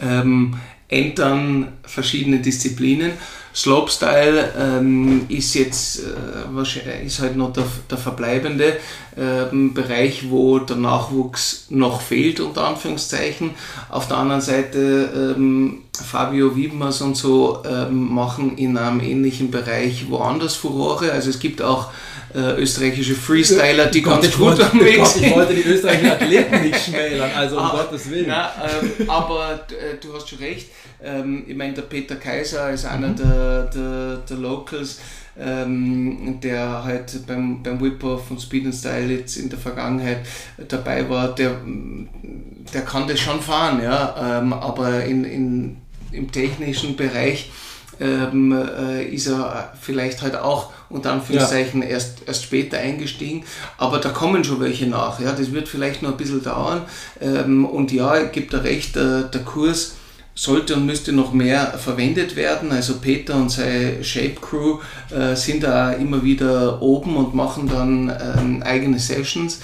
[0.00, 0.54] ähm,
[0.88, 3.12] entern verschiedene Disziplinen.
[3.56, 8.76] Slopestyle ähm, ist jetzt äh, ist halt noch der, der verbleibende
[9.16, 13.52] ähm, Bereich, wo der Nachwuchs noch fehlt, unter Anführungszeichen.
[13.88, 20.10] Auf der anderen Seite ähm, Fabio Wiedmers und so ähm, machen in einem ähnlichen Bereich
[20.10, 21.12] woanders Furore.
[21.12, 21.88] Also es gibt auch
[22.34, 25.24] äh, österreichische Freestyler, die Gott, ganz ich gut wollte, sind.
[25.24, 28.26] ich wollte die österreichischen Athleten nicht schmälern, also um Ah, Gottes Willen.
[28.28, 30.68] Na, ähm, aber äh, du hast schon recht.
[31.02, 33.16] Ähm, ich meine, der Peter Kaiser ist einer Mhm.
[33.16, 35.00] der, der, der Locals,
[35.38, 40.20] ähm, der halt beim, beim Whip-Off und Speed and Style jetzt in der Vergangenheit
[40.68, 41.34] dabei war.
[41.34, 41.56] Der,
[42.72, 45.76] der kann das schon fahren, ja, ähm, aber in, in,
[46.12, 47.50] im technischen Bereich
[48.00, 53.44] ähm, äh, ist er vielleicht halt auch unter Anführungszeichen erst, erst später eingestiegen,
[53.76, 55.18] aber da kommen schon welche nach.
[55.20, 56.82] Ja, das wird vielleicht noch ein bisschen dauern.
[57.20, 59.96] Ähm, und ja, gebe da recht, der, der Kurs
[60.36, 62.70] sollte und müsste noch mehr verwendet werden.
[62.70, 64.78] Also Peter und seine Shape Crew
[65.10, 69.60] äh, sind da immer wieder oben und machen dann ähm, eigene Sessions.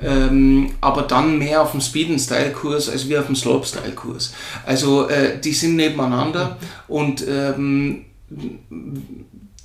[0.00, 3.66] Ähm, aber dann mehr auf dem Speed and Style Kurs als wir auf dem Slope
[3.66, 4.32] Style Kurs.
[4.64, 6.56] Also äh, die sind nebeneinander
[6.88, 8.04] und ähm,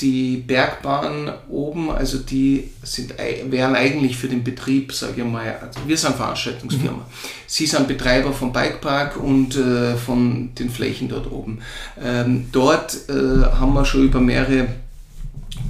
[0.01, 5.79] die Bergbahnen oben, also die sind, wären eigentlich für den Betrieb, sage ich mal, also
[5.87, 7.05] wir sind Veranstaltungsfirma.
[7.47, 11.59] Sie sind Betreiber vom Bikepark und äh, von den Flächen dort oben.
[11.99, 14.67] Ähm, dort äh, haben wir schon über mehrere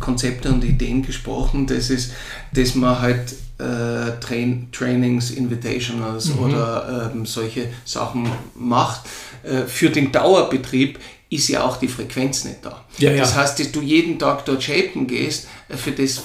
[0.02, 1.66] Konzepte und Ideen gesprochen.
[1.66, 2.12] Das ist,
[2.54, 9.02] dass man halt äh, Train Trainings, Invitationals oder ähm, solche Sachen macht.
[9.44, 12.86] Äh, für den Dauerbetrieb ist ja auch die Frequenz nicht da.
[13.00, 13.18] Ja, ja.
[13.22, 16.22] Das heißt, dass du jeden Tag dort shapen gehst, für das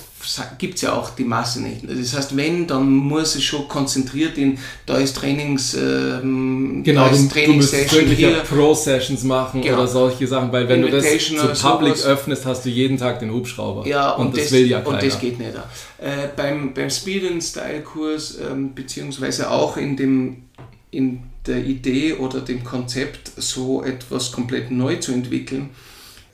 [0.59, 1.83] gibt es ja auch die Masse nicht.
[1.89, 7.09] Das heißt, wenn, dann muss es schon konzentriert in, da ist Trainings, ähm, Genau, da
[7.09, 8.45] du, ist du müsstest Trainingssession wirklich.
[8.45, 9.79] Pro-Sessions machen Genau.
[9.79, 12.07] oder solche Sachen, weil wenn du das zu Public sowas.
[12.07, 13.87] öffnest, hast du jeden Tag den Hubschrauber.
[13.87, 14.95] Ja, und, das, will ja keiner.
[14.95, 15.55] Und das geht nicht.
[15.99, 20.45] Äh, beim, beim Speed and Style Kurs, ähm, beziehungsweise auch in, dem,
[20.91, 25.71] in der Idee oder dem Konzept, so etwas komplett neu zu entwickeln,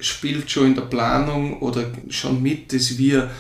[0.01, 3.31] spielt schon in der Planung oder schon mit, dass wir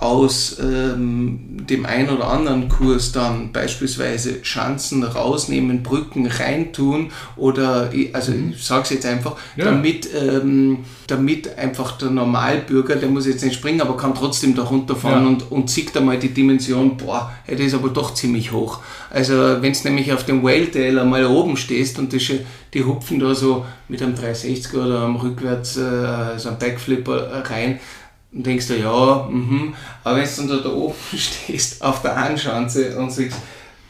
[0.00, 8.32] aus ähm, dem einen oder anderen Kurs dann beispielsweise Schanzen rausnehmen, Brücken reintun oder, also
[8.32, 9.64] ich sage es jetzt einfach, Ja.
[9.66, 14.62] damit, ähm, damit einfach der Normalbürger, der muss jetzt nicht springen, aber kann trotzdem da
[14.62, 15.28] runterfahren Ja.
[15.28, 18.80] und, und sieht einmal die Dimension, boah, hey, das ist aber doch ziemlich hoch.
[19.10, 22.40] Also wenn du nämlich auf dem Whale einmal oben stehst und die, sch-
[22.72, 27.80] die hupfen da so mit einem 360er oder einem Rückwärts, äh, so einem Backflipper rein,
[28.32, 29.74] und denkst du, ja, mhm.
[30.04, 33.38] aber wenn du dann da, oben stehst, auf der Anschanze und sagst,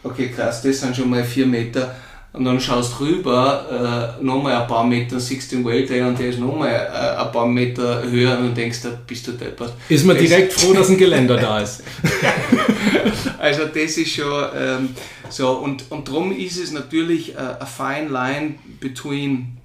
[0.03, 1.95] okay, krass, das sind schon mal vier Meter,
[2.33, 6.39] und dann schaust rüber, äh, nochmal ein paar Meter, siehst den Welltail und der ist
[6.39, 9.73] nochmal äh, ein paar Meter höher und denkst, da bist du deppert.
[9.89, 11.83] Ist man Das- direkt froh, dass ein Geländer da ist.
[13.39, 14.89] Also das ist schon ähm,
[15.31, 19.59] so und, und darum ist es natürlich äh, a fine line between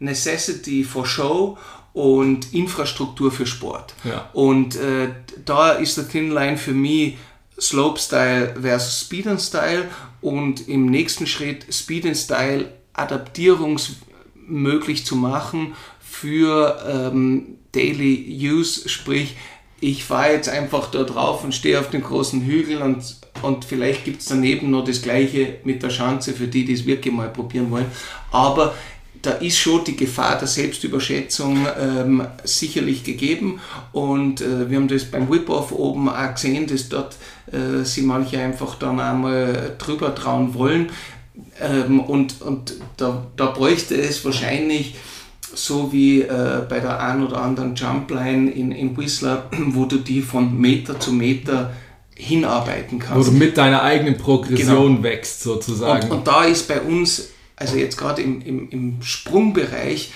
[0.00, 1.56] necessity for show
[1.92, 3.94] und Infrastruktur für Sport.
[4.04, 4.30] Ja.
[4.32, 5.10] Und äh,
[5.44, 7.18] da ist der Thin Line für mich
[7.60, 9.88] Slopestyle versus Speed and Style
[10.20, 19.34] und im nächsten Schritt Speed and Style adaptierungsmöglich zu machen für ähm, Daily Use, sprich
[19.82, 24.04] ich fahre jetzt einfach da drauf und stehe auf den großen Hügel und, und vielleicht
[24.04, 27.28] gibt es daneben noch das gleiche mit der Schanze für die, die es wirklich mal
[27.28, 27.86] probieren wollen.
[28.30, 28.74] Aber
[29.22, 33.60] da ist schon die Gefahr der Selbstüberschätzung ähm, sicherlich gegeben
[33.92, 37.16] und äh, wir haben das beim Whip-Off oben auch gesehen, dass dort
[37.50, 40.90] äh, sie manche einfach dann einmal drüber trauen wollen
[41.60, 44.96] ähm, und, und da, da bräuchte es wahrscheinlich
[45.54, 50.22] so wie äh, bei der einen oder anderen Jumpline in, in Whistler, wo du die
[50.22, 51.72] von Meter zu Meter
[52.14, 53.28] hinarbeiten Wo kannst.
[53.28, 56.10] du mit deiner eigenen Progression wächst, sozusagen.
[56.10, 57.28] Und, und da ist bei uns,
[57.62, 60.10] also jetzt gerade im, im, im Sprungbereich,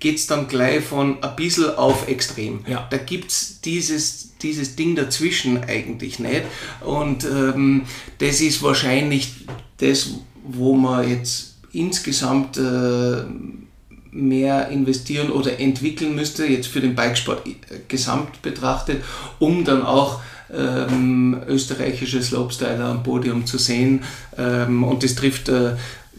[0.00, 2.60] geht es dann gleich von ein bisschen auf extrem.
[2.66, 2.86] Ja.
[2.90, 6.42] Da gibt es dieses, dieses Ding dazwischen eigentlich nicht.
[6.84, 7.84] Und ähm,
[8.18, 9.32] das ist wahrscheinlich
[9.78, 10.10] das,
[10.44, 13.22] wo man jetzt insgesamt äh,
[14.10, 17.52] mehr investieren oder entwickeln müsste, jetzt für den Bikesport äh,
[17.86, 19.02] gesamt betrachtet,
[19.38, 20.20] um dann auch
[20.54, 24.02] ähm, österreichische Slopestyler am Podium zu sehen.
[24.36, 25.76] Ähm, und das trifft äh,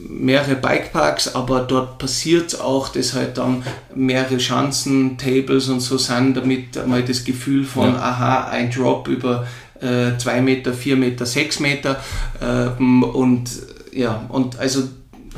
[0.08, 6.36] mehrere Bikeparks, aber dort passiert auch, dass halt dann mehrere Schanzen, Tables und so sind,
[6.38, 8.02] damit mal das Gefühl von, Ja.
[8.02, 9.46] aha, ein Drop über
[9.82, 12.02] 2 Meter, 4 Meter, 6 Meter
[12.42, 13.50] ähm, und
[13.94, 14.84] ja, und also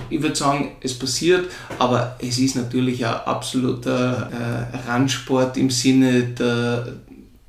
[0.09, 6.23] ich würde sagen, es passiert, aber es ist natürlich ein absoluter äh, Randsport im Sinne
[6.23, 6.87] der,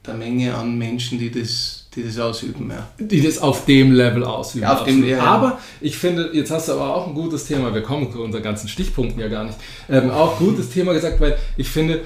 [0.06, 2.88] der Menge an Menschen, die das die das ausüben, ja.
[2.99, 4.62] Die das auf dem Level ausüben.
[4.62, 5.22] Ja, auf dem, ja, ja.
[5.22, 8.43] Aber ich finde, jetzt hast du aber auch ein gutes Thema, wir kommen zu unseren
[8.43, 9.59] ganzen Stichpunkten ja gar nicht,
[9.90, 12.01] ähm, auch gutes Thema gesagt, weil ich finde,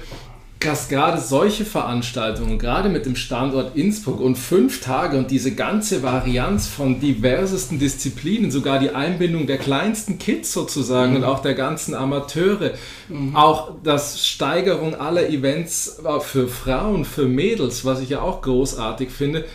[0.59, 6.01] dass gerade solche Veranstaltungen, gerade mit dem Standort Innsbruck und fünf Tage und diese ganze
[6.01, 11.17] Varianz von diversesten Disziplinen, sogar die Einbindung der kleinsten Kids sozusagen mhm.
[11.17, 12.71] und auch der ganzen Amateure,
[13.07, 13.35] mhm.
[13.35, 19.45] auch das Steigerung aller Events für Frauen, für Mädels, was ich ja auch großartig finde,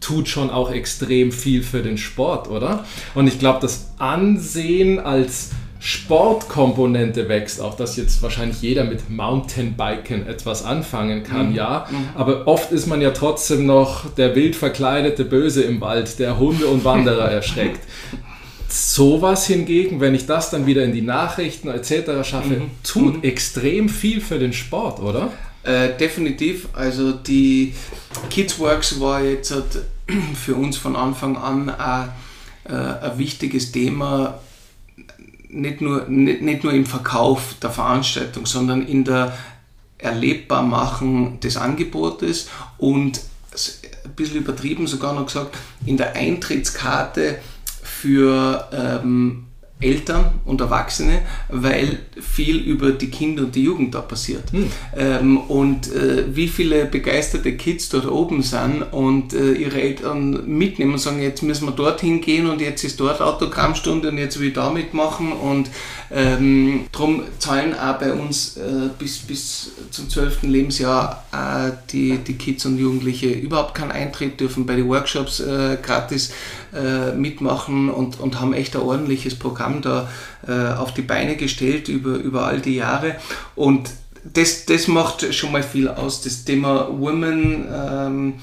[0.00, 2.84] tut schon auch extrem viel für den Sport, oder?
[3.14, 10.26] Und ich glaube, das Ansehen als Sportkomponente wächst, auch dass jetzt wahrscheinlich jeder mit Mountainbiken
[10.26, 11.54] etwas anfangen kann, mhm.
[11.54, 11.86] ja.
[11.88, 12.08] Mhm.
[12.14, 16.66] Aber oft ist man ja trotzdem noch der wild verkleidete Böse im Wald, der Hunde
[16.66, 17.80] und Wanderer erschreckt.
[18.68, 22.28] Sowas hingegen, wenn ich das dann wieder in die Nachrichten etc.
[22.28, 22.70] schaffe, mhm.
[22.82, 23.22] tut mhm.
[23.22, 25.30] extrem viel für den Sport, oder?
[25.68, 26.68] Äh, definitiv.
[26.72, 27.74] Also die
[28.30, 29.84] Kidsworks war jetzt halt
[30.34, 32.08] für uns von Anfang an ein,
[32.64, 34.40] äh, ein wichtiges Thema,
[35.50, 39.36] nicht nur, nicht, nicht nur im Verkauf der Veranstaltung, sondern in der
[39.98, 42.48] Erlebbarmachen des Angebotes
[42.78, 43.20] und
[43.52, 45.54] ein bisschen übertrieben sogar noch gesagt,
[45.84, 47.40] in der Eintrittskarte
[47.82, 49.47] für ähm,
[49.80, 54.50] Eltern und Erwachsene, weil viel über die Kinder und die Jugend da passiert.
[54.50, 54.70] Hm.
[54.96, 60.94] Ähm, und äh, wie viele begeisterte Kids dort oben sind und äh, ihre Eltern mitnehmen
[60.94, 64.48] und sagen, jetzt müssen wir dorthin gehen und jetzt ist dort Autogrammstunde und jetzt will
[64.48, 65.70] ich da mitmachen und
[66.10, 70.42] ähm, darum zahlen auch bei uns äh, bis, bis zum 12.
[70.42, 75.78] Lebensjahr äh, die, die Kids und Jugendliche überhaupt keinen Eintritt, dürfen bei den Workshops äh,
[75.80, 76.32] gratis
[76.74, 80.08] äh, mitmachen und, und haben echt ein ordentliches Programm da
[80.46, 83.16] äh, auf die Beine gestellt über, über all die Jahre.
[83.54, 83.90] Und
[84.24, 86.22] das, das macht schon mal viel aus.
[86.22, 88.34] Das Thema Women ähm,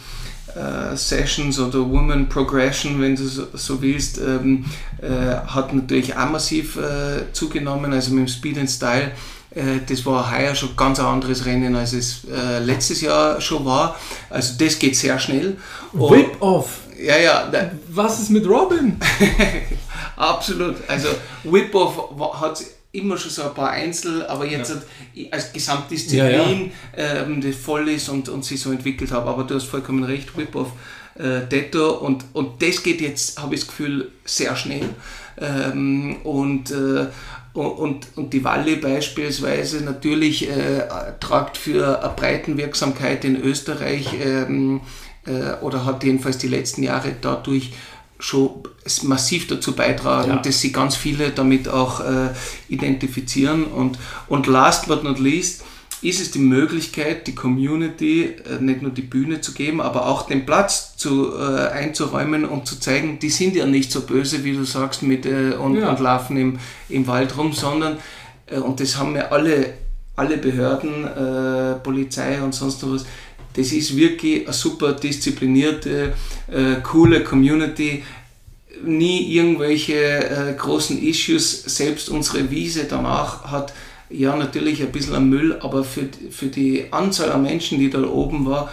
[0.55, 4.65] äh, Sessions oder Women Progression, wenn du so, so willst, ähm,
[5.01, 7.93] äh, hat natürlich auch massiv äh, zugenommen.
[7.93, 9.11] Also mit dem Speed and Style
[9.55, 13.65] äh, das war heuer schon ganz ein anderes Rennen, als es äh, letztes Jahr schon
[13.65, 13.95] war.
[14.29, 15.57] Also das geht sehr schnell.
[15.93, 16.79] Whip-Off!
[17.01, 17.51] Ja, ja.
[17.89, 18.97] Was ist mit Robin?
[20.15, 20.75] Absolut.
[20.87, 21.09] Also
[21.43, 24.75] Whip-Off hat immer schon so ein paar Einzel, aber jetzt
[25.13, 25.27] ja.
[25.31, 27.21] als Gesamtdisziplin, ja.
[27.23, 29.29] Ähm, das voll ist und, und sich so entwickelt habe.
[29.29, 30.71] Aber du hast vollkommen recht, Whip-Off,
[31.15, 34.89] äh, Detto und, und das geht jetzt, habe ich das Gefühl, sehr schnell.
[35.39, 37.07] Ähm, und, äh,
[37.53, 40.87] und, und die Walle beispielsweise natürlich äh,
[41.19, 44.81] tragt für eine Breitenwirksamkeit in Österreich ähm,
[45.25, 47.71] äh, oder hat jedenfalls die letzten Jahre dadurch
[48.25, 48.63] schon
[49.03, 50.37] massiv dazu beitragen, ja.
[50.37, 52.29] dass sie ganz viele damit auch äh,
[52.69, 53.65] identifizieren.
[53.65, 55.63] Und, und last but not least
[56.01, 60.25] ist es die Möglichkeit, die Community äh, nicht nur die Bühne zu geben, aber auch
[60.25, 64.53] den Platz zu, äh, einzuräumen und zu zeigen, die sind ja nicht so böse, wie
[64.53, 65.91] du sagst, mit, äh, und, ja.
[65.91, 66.59] und laufen im,
[66.89, 67.97] im Wald rum, sondern,
[68.47, 69.73] äh, und das haben ja alle,
[70.15, 73.05] alle Behörden, äh, Polizei und sonst was,
[73.55, 76.13] das ist wirklich eine super disziplinierte,
[76.51, 78.03] äh, coole Community.
[78.83, 81.63] Nie irgendwelche äh, großen Issues.
[81.63, 83.73] Selbst unsere Wiese danach hat
[84.09, 88.03] ja natürlich ein bisschen an Müll, aber für, für die Anzahl an Menschen, die da
[88.03, 88.71] oben war,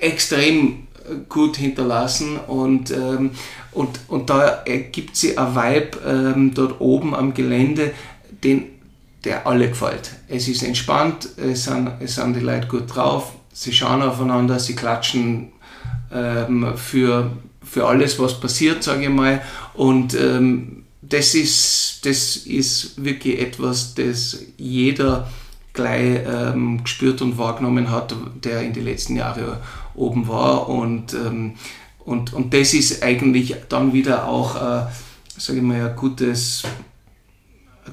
[0.00, 0.86] extrem
[1.28, 3.30] gut hinterlassen und, ähm,
[3.72, 7.92] und, und da ergibt sie ein Vibe ähm, dort oben am Gelände,
[8.42, 8.64] den,
[9.24, 10.10] der alle gefällt.
[10.28, 14.76] Es ist entspannt, es sind, es sind die Leute gut drauf, sie schauen aufeinander, sie
[14.76, 15.52] klatschen
[16.12, 17.30] ähm, für,
[17.64, 19.40] für alles, was passiert, sage ich mal.
[19.72, 25.26] Und ähm, das, ist, das ist wirklich etwas, das jeder
[25.72, 29.56] gleich ähm, gespürt und wahrgenommen hat, der in den letzten Jahren
[29.94, 30.68] oben war.
[30.68, 31.54] Und, ähm,
[32.00, 34.86] und, und das ist eigentlich dann wieder auch, äh,
[35.38, 36.62] sage ich mal, ein gutes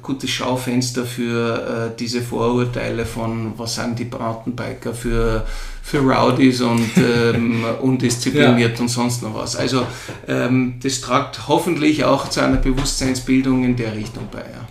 [0.02, 5.46] gutes Schaufenster für äh, diese Vorurteile von, was sind die Mountainbiker für,
[5.82, 8.82] für Rowdies und ähm, undiszipliniert ja.
[8.82, 9.56] und sonst noch was.
[9.56, 9.86] Also
[10.28, 14.40] ähm, das tragt hoffentlich auch zu einer Bewusstseinsbildung in der Richtung bei.
[14.40, 14.68] Ja.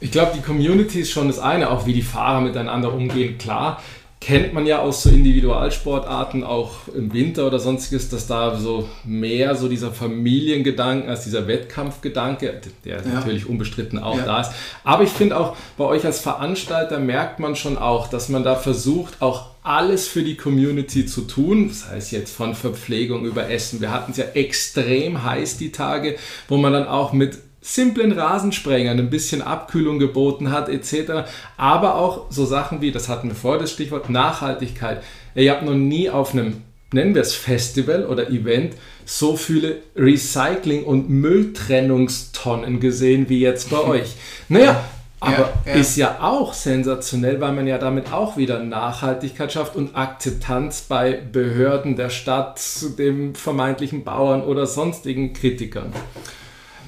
[0.00, 3.80] Ich glaube, die Community ist schon das eine, auch wie die Fahrer miteinander umgehen, klar
[4.24, 9.54] kennt man ja aus so Individualsportarten, auch im Winter oder sonstiges, dass da so mehr
[9.54, 13.06] so dieser Familiengedanke als dieser Wettkampfgedanke, der ja.
[13.06, 14.24] natürlich unbestritten auch ja.
[14.24, 14.52] da ist.
[14.82, 18.54] Aber ich finde auch bei euch als Veranstalter merkt man schon auch, dass man da
[18.54, 21.68] versucht, auch alles für die Community zu tun.
[21.68, 23.82] Das heißt jetzt von Verpflegung über Essen.
[23.82, 26.16] Wir hatten es ja extrem heiß die Tage,
[26.48, 31.26] wo man dann auch mit simplen Rasensprengern ein bisschen Abkühlung geboten hat etc.
[31.56, 35.02] Aber auch so Sachen wie, das hatten wir vor, das Stichwort Nachhaltigkeit.
[35.34, 36.62] Ihr habt noch nie auf einem
[36.92, 43.78] nennen wir es Festival oder Event, so viele Recycling- und Mülltrennungstonnen gesehen wie jetzt bei
[43.84, 44.14] euch.
[44.48, 44.84] Naja,
[45.18, 45.80] aber ja, ja.
[45.80, 51.12] ist ja auch sensationell, weil man ja damit auch wieder Nachhaltigkeit schafft und Akzeptanz bei
[51.12, 52.60] Behörden der Stadt,
[52.98, 55.92] dem vermeintlichen Bauern oder sonstigen Kritikern.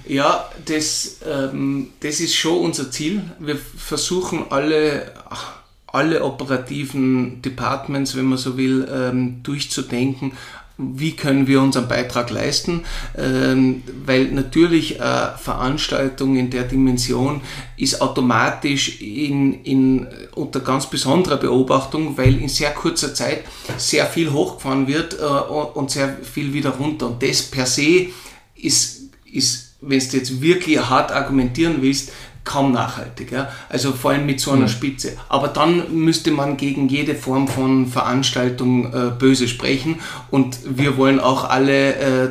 [0.09, 3.23] Ja, das, ähm, das ist schon unser Ziel.
[3.41, 5.13] Wir versuchen alle,
[5.87, 10.33] alle operativen Departments, wenn man so will, ähm, durchzudenken,
[10.79, 12.85] wie können wir unseren Beitrag leisten,
[13.17, 17.41] ähm, weil natürlich eine Veranstaltung in der Dimension
[17.79, 23.45] ist automatisch in, in, unter ganz besonderer Beobachtung, weil in sehr kurzer Zeit
[23.79, 27.07] sehr viel hochgefahren wird äh, und sehr viel wieder runter.
[27.07, 28.09] Und das per se
[28.55, 32.12] ist, ist wenn du jetzt wirklich hart argumentieren willst,
[32.47, 33.32] kaum nachhaltig.
[33.32, 33.51] Ja?
[33.68, 34.68] Also vor allem mit so einer mhm.
[34.68, 35.12] Spitze.
[35.28, 39.97] Aber dann müsste man gegen jede Form von Veranstaltung äh, böse sprechen
[40.30, 42.28] und wir wollen auch alle äh,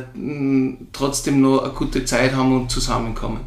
[0.92, 3.40] trotzdem noch eine gute Zeit haben und zusammenkommen.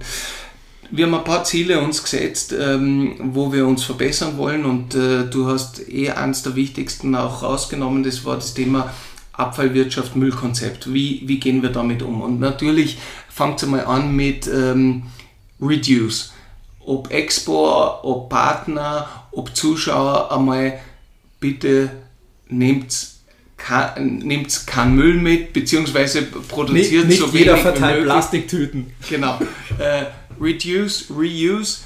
[0.91, 5.25] Wir haben ein paar Ziele uns gesetzt, ähm, wo wir uns verbessern wollen und äh,
[5.29, 8.91] du hast eh eins der wichtigsten auch rausgenommen, das war das Thema
[9.33, 10.91] Abfallwirtschaft, Müllkonzept.
[10.93, 12.21] Wie, wie gehen wir damit um?
[12.21, 12.97] Und natürlich
[13.39, 15.03] fängt es einmal an mit ähm,
[15.61, 16.33] Reduce
[16.89, 20.79] ob Expo, ob Partner, ob Zuschauer einmal
[21.39, 21.91] bitte
[22.47, 23.19] nehmt
[23.99, 28.93] nehmt keinen Müll mit, beziehungsweise produziert nicht, nicht so jeder wenig verteilt Plastiktüten.
[29.09, 29.37] Genau.
[29.77, 30.05] Äh,
[30.41, 31.81] reduce, reuse.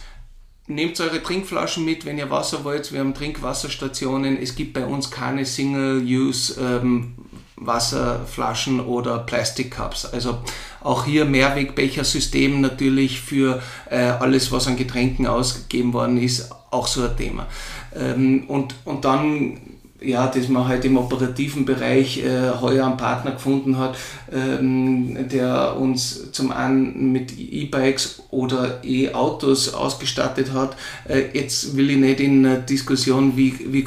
[0.68, 2.94] Nehmt eure Trinkflaschen mit, wenn ihr Wasser wollt.
[2.94, 4.42] Wir haben Trinkwasserstationen.
[4.42, 7.16] Es gibt bei uns keine Single-Use ähm,
[7.56, 10.06] Wasserflaschen oder Plastic Cups.
[10.06, 10.40] Also
[10.82, 17.04] auch hier Mehrwegbechersystem natürlich für äh, alles, was an Getränken ausgegeben worden ist, auch so
[17.04, 17.48] ein Thema.
[17.96, 19.60] Ähm, und, und dann
[20.04, 23.96] ja, dass man halt im operativen Bereich äh, heuer einen Partner gefunden hat,
[24.32, 30.76] ähm, der uns zum einen mit E-Bikes oder E-Autos ausgestattet hat.
[31.08, 33.86] Äh, jetzt will ich nicht in eine Diskussion, wie, wie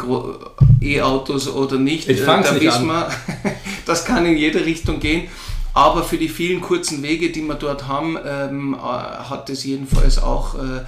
[0.80, 2.08] E-Autos oder nicht.
[2.08, 3.08] Ich äh, da nicht wissen wir,
[3.86, 5.28] das kann in jede Richtung gehen.
[5.76, 10.16] Aber für die vielen kurzen Wege, die wir dort haben, ähm, äh, hat es jedenfalls
[10.16, 10.78] auch äh,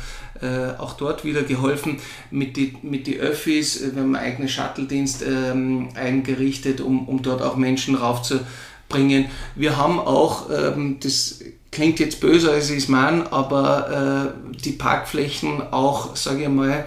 [0.40, 1.98] äh, auch dort wieder geholfen
[2.30, 3.82] mit den mit die Öffis.
[3.82, 9.26] Äh, wir haben einen eigenen Shuttle-Dienst ähm, eingerichtet, um, um dort auch Menschen raufzubringen.
[9.56, 14.72] Wir haben auch, ähm, das klingt jetzt böser als ich es meine, aber äh, die
[14.72, 16.86] Parkflächen auch, sage ich mal,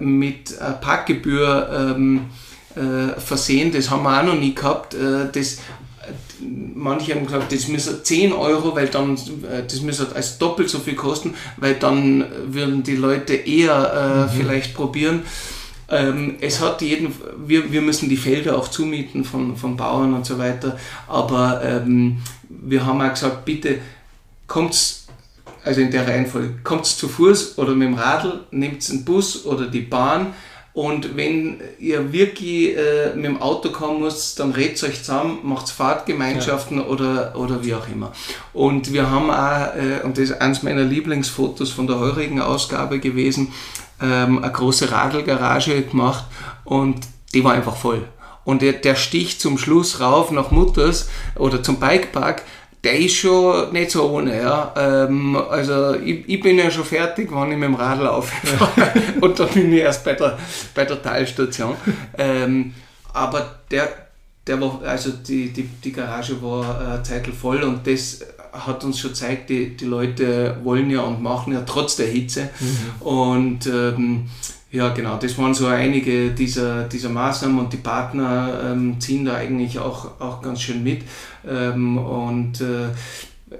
[0.00, 2.26] mit Parkgebühr ähm,
[2.74, 3.72] äh, versehen.
[3.72, 4.94] Das haben wir auch noch nie gehabt.
[5.32, 5.60] Das
[6.40, 10.78] manche haben gesagt, das müsse 10 Euro, weil dann, äh, das müsse als doppelt so
[10.78, 14.38] viel kosten, weil dann würden die Leute eher äh, mhm.
[14.38, 15.22] vielleicht probieren.
[15.88, 17.14] Ähm, es hat jeden,
[17.46, 22.18] wir, wir müssen die Felder auch zumieten von, von Bauern und so weiter, aber ähm,
[22.48, 23.78] wir haben auch gesagt, bitte
[24.48, 25.06] kommt
[25.64, 29.66] also in der Reihenfolge, kommt zu Fuß oder mit dem Radl, nehmt einen Bus oder
[29.66, 30.32] die Bahn,
[30.76, 35.70] und wenn ihr wirklich äh, mit dem Auto kommen müsst, dann redet euch zusammen, macht
[35.70, 36.84] Fahrtgemeinschaften ja.
[36.84, 38.12] oder, oder wie auch immer.
[38.52, 42.98] Und wir haben auch, äh, und das ist eines meiner Lieblingsfotos von der heurigen Ausgabe
[42.98, 43.54] gewesen,
[44.02, 46.26] ähm, eine große Radlgarage gemacht
[46.64, 46.96] und
[47.32, 48.06] die war einfach voll.
[48.44, 52.42] Und der, der Stich zum Schluss rauf nach Mutters oder zum Bikepark,
[52.86, 54.40] der ist schon nicht so ohne.
[54.40, 54.72] Ja.
[54.76, 59.38] Ähm, also ich, ich, bin ja schon fertig, wenn ich mit dem Radl auffahre und
[59.40, 60.38] dann bin ich erst bei der,
[60.72, 61.74] bei der Teilstation.
[62.16, 62.74] Ähm,
[63.12, 63.88] aber der,
[64.46, 68.20] der war, also die, die, die Garage war Zeit voll und das
[68.52, 72.50] hat uns schon gezeigt, die, die Leute wollen ja und machen ja trotz der Hitze.
[72.60, 73.06] Mhm.
[73.06, 74.28] Und ähm,
[74.72, 79.36] ja, genau, das waren so einige dieser, dieser Maßnahmen und die Partner ähm, ziehen da
[79.36, 81.02] eigentlich auch, auch ganz schön mit.
[81.46, 82.88] Ähm, und äh,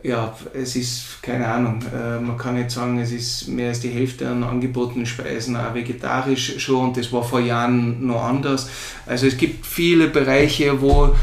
[0.02, 3.88] ja, es ist, keine Ahnung, äh, man kann nicht sagen, es ist mehr als die
[3.88, 8.68] Hälfte an angebotenen Speisen auch vegetarisch schon und das war vor Jahren noch anders.
[9.06, 11.14] Also es gibt viele Bereiche, wo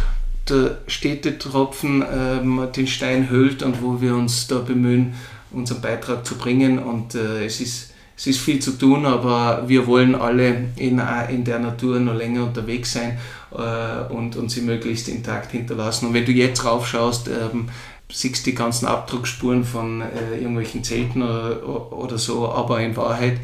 [0.49, 5.13] der Städtetropfen ähm, den Stein hüllt und wo wir uns da bemühen,
[5.51, 9.88] unseren Beitrag zu bringen und äh, es ist es ist viel zu tun, aber wir
[9.88, 13.18] wollen alle in, in der Natur noch länger unterwegs sein
[13.51, 16.07] äh, und, und sie möglichst intakt hinterlassen.
[16.07, 17.70] Und wenn du jetzt raufschaust, ähm,
[18.11, 23.39] siehst die ganzen Abdruckspuren von äh, irgendwelchen Zelten oder, oder, so, aber in Wahrheit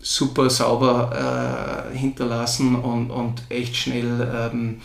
[0.00, 4.80] super sauber äh, hinterlassen und, und echt schnell ähm,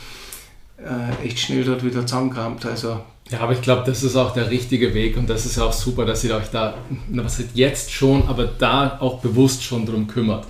[0.78, 2.66] äh, echt schnell dort wieder zusammengekramt.
[2.66, 5.64] Also ja, aber ich glaube, das ist auch der richtige Weg und das ist ja
[5.64, 6.76] auch super, dass ihr euch da,
[7.10, 10.46] was jetzt schon, aber da auch bewusst schon drum kümmert.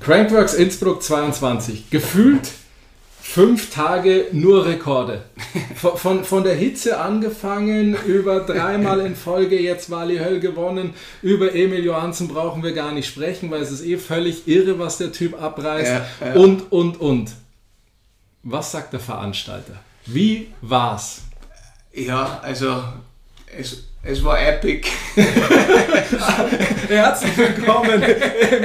[0.00, 1.90] Crankworks Innsbruck 22.
[1.90, 2.48] Gefühlt
[3.28, 5.24] Fünf Tage nur Rekorde.
[5.74, 10.94] Von, von, von, der Hitze angefangen, über dreimal in Folge jetzt Wally Höll gewonnen.
[11.20, 14.96] Über Emil Johansen brauchen wir gar nicht sprechen, weil es ist eh völlig irre, was
[14.96, 15.90] der Typ abreißt.
[15.90, 16.34] Ja, ja.
[16.34, 17.32] Und, und, und.
[18.42, 19.80] Was sagt der Veranstalter?
[20.06, 21.22] Wie war's?
[21.96, 22.82] Ja, also
[23.58, 24.86] es, es war epic.
[26.88, 28.02] Herzlich willkommen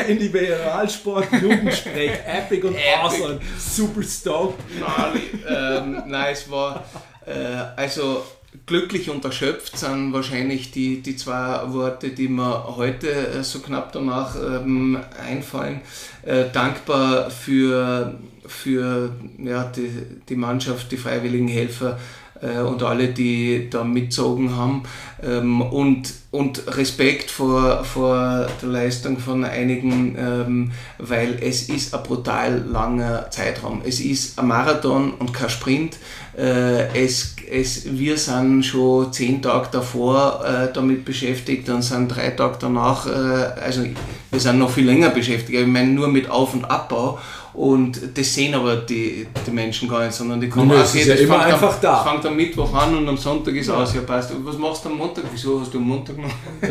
[0.06, 2.12] in die Behralsport Jugendsprech.
[2.28, 2.98] Epic und epic.
[3.02, 3.40] awesome.
[3.58, 4.60] Super stoked.
[4.78, 6.84] Nein, ähm, nein es war
[7.26, 7.32] äh,
[7.78, 8.26] also
[8.66, 13.94] glücklich und erschöpft sind wahrscheinlich die, die zwei Worte, die mir heute äh, so knapp
[13.94, 15.80] danach ähm, einfallen.
[16.24, 19.90] Äh, dankbar für, für ja, die,
[20.28, 21.98] die Mannschaft, die freiwilligen Helfer,
[22.42, 24.84] und alle, die da mitzogen haben.
[25.24, 32.04] Ähm, und, und Respekt vor, vor der Leistung von einigen, ähm, weil es ist ein
[32.04, 33.82] brutal langer Zeitraum.
[33.86, 35.98] Es ist ein Marathon und kein Sprint.
[36.38, 42.30] Äh, es, es, wir sind schon zehn Tage davor äh, damit beschäftigt und sind drei
[42.30, 43.84] Tage danach, also
[44.32, 47.20] wir sind noch viel länger beschäftigt, ich meine nur mit Auf- und Abbau.
[47.54, 51.14] Und das sehen aber die, die Menschen gar nicht, sondern die kommen, Nö, okay, ja
[51.14, 52.04] das immer einfach am, da.
[52.04, 53.74] Das fängt am Mittwoch an und am Sonntag ist ja.
[53.74, 54.32] aus, ja passt.
[54.42, 55.26] Was machst du am Montag?
[55.32, 56.32] Wieso hast du am Montag noch?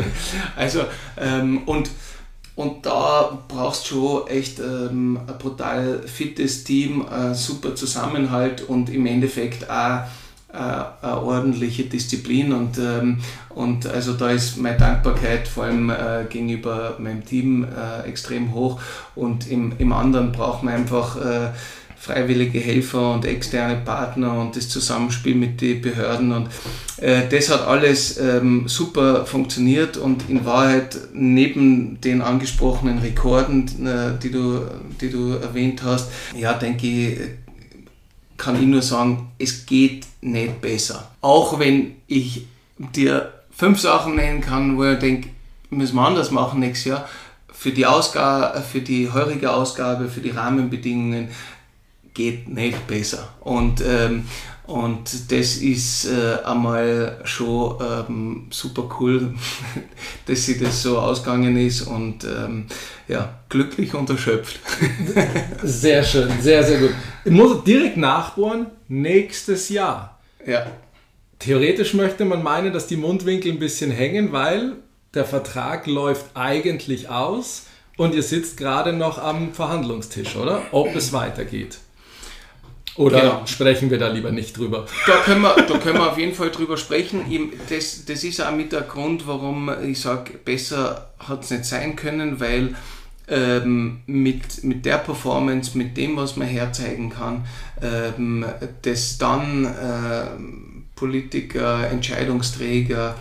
[0.55, 0.81] also,
[1.19, 1.89] ähm, und,
[2.61, 8.87] und da brauchst du schon echt ähm, ein brutal fittes Team, ein super Zusammenhalt und
[8.91, 10.03] im Endeffekt auch
[10.53, 10.57] äh,
[11.01, 12.53] eine ordentliche Disziplin.
[12.53, 13.17] Und, ähm,
[13.49, 18.79] und also da ist meine Dankbarkeit vor allem äh, gegenüber meinem Team äh, extrem hoch.
[19.15, 21.49] Und im, im anderen braucht man einfach äh,
[22.01, 26.49] freiwillige Helfer und externe Partner und das Zusammenspiel mit den Behörden und
[26.97, 34.19] äh, das hat alles ähm, super funktioniert und in Wahrheit neben den angesprochenen Rekorden, äh,
[34.21, 34.61] die, du,
[34.99, 37.19] die du erwähnt hast, ja denke ich,
[38.35, 41.11] kann ich nur sagen, es geht nicht besser.
[41.21, 42.47] Auch wenn ich
[42.95, 45.29] dir fünf Sachen nennen kann, wo ich denke,
[45.69, 47.09] müssen wir anders machen nächstes Jahr.
[47.53, 51.27] Für die Ausgabe, für die heurige Ausgabe, für die Rahmenbedingungen
[52.13, 53.33] geht nicht besser.
[53.41, 54.25] Und ähm,
[54.71, 59.33] und das ist äh, einmal schon ähm, super cool,
[60.25, 62.67] dass sie das so ausgegangen ist und ähm,
[63.09, 64.59] ja, glücklich und erschöpft.
[65.63, 66.91] Sehr schön, sehr, sehr gut.
[67.25, 70.19] Ich muss direkt nachbohren, nächstes Jahr.
[70.45, 70.67] Ja.
[71.39, 74.77] Theoretisch möchte man meinen, dass die Mundwinkel ein bisschen hängen, weil
[75.13, 77.65] der Vertrag läuft eigentlich aus
[77.97, 80.61] und ihr sitzt gerade noch am Verhandlungstisch, oder?
[80.71, 81.79] Ob es weitergeht.
[82.95, 83.45] Oder genau.
[83.45, 84.85] sprechen wir da lieber nicht drüber?
[85.07, 87.21] Da können wir, da können wir auf jeden Fall drüber sprechen.
[87.69, 91.95] Das, das ist auch mit der Grund, warum ich sage, besser hat es nicht sein
[91.95, 92.75] können, weil
[93.29, 97.45] ähm, mit, mit der Performance, mit dem, was man herzeigen kann,
[97.81, 98.45] ähm,
[98.81, 100.25] dass dann äh,
[100.95, 103.15] Politiker, Entscheidungsträger,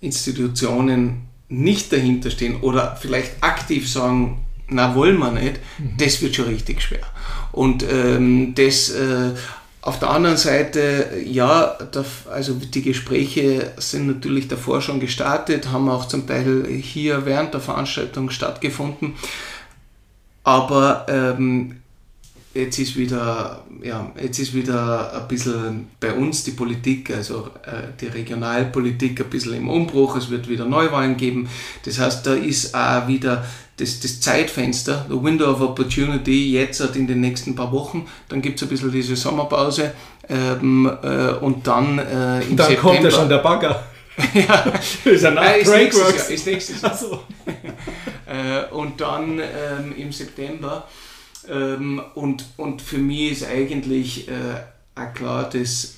[0.00, 5.94] Institutionen nicht dahinter stehen oder vielleicht aktiv sagen, na wollen wir nicht, mhm.
[5.98, 7.06] das wird schon richtig schwer.
[7.52, 9.32] Und ähm, das äh,
[9.86, 11.78] auf der anderen Seite, ja,
[12.28, 17.60] also die Gespräche sind natürlich davor schon gestartet, haben auch zum Teil hier während der
[17.60, 19.14] Veranstaltung stattgefunden.
[20.42, 21.76] Aber ähm,
[22.52, 27.88] jetzt ist wieder, ja, jetzt ist wieder ein bisschen bei uns die Politik, also äh,
[28.00, 31.48] die Regionalpolitik ein bisschen im Umbruch, es wird wieder Neuwahlen geben.
[31.84, 33.44] Das heißt, da ist auch wieder
[33.76, 38.56] das, das Zeitfenster, the window of opportunity, jetzt in den nächsten paar Wochen, dann gibt
[38.56, 39.92] es ein bisschen diese Sommerpause
[40.28, 43.84] ähm, äh, und dann äh, im Dann September, kommt ja schon der Bagger.
[44.34, 44.72] ja,
[45.04, 46.30] ist ja nach ist nächstes Jahr.
[46.30, 46.96] Ist nächstes Jahr.
[46.96, 47.20] So.
[48.26, 50.88] äh, und dann ähm, im September
[51.48, 54.32] ähm, und, und für mich ist eigentlich äh,
[54.94, 55.96] auch klar, dass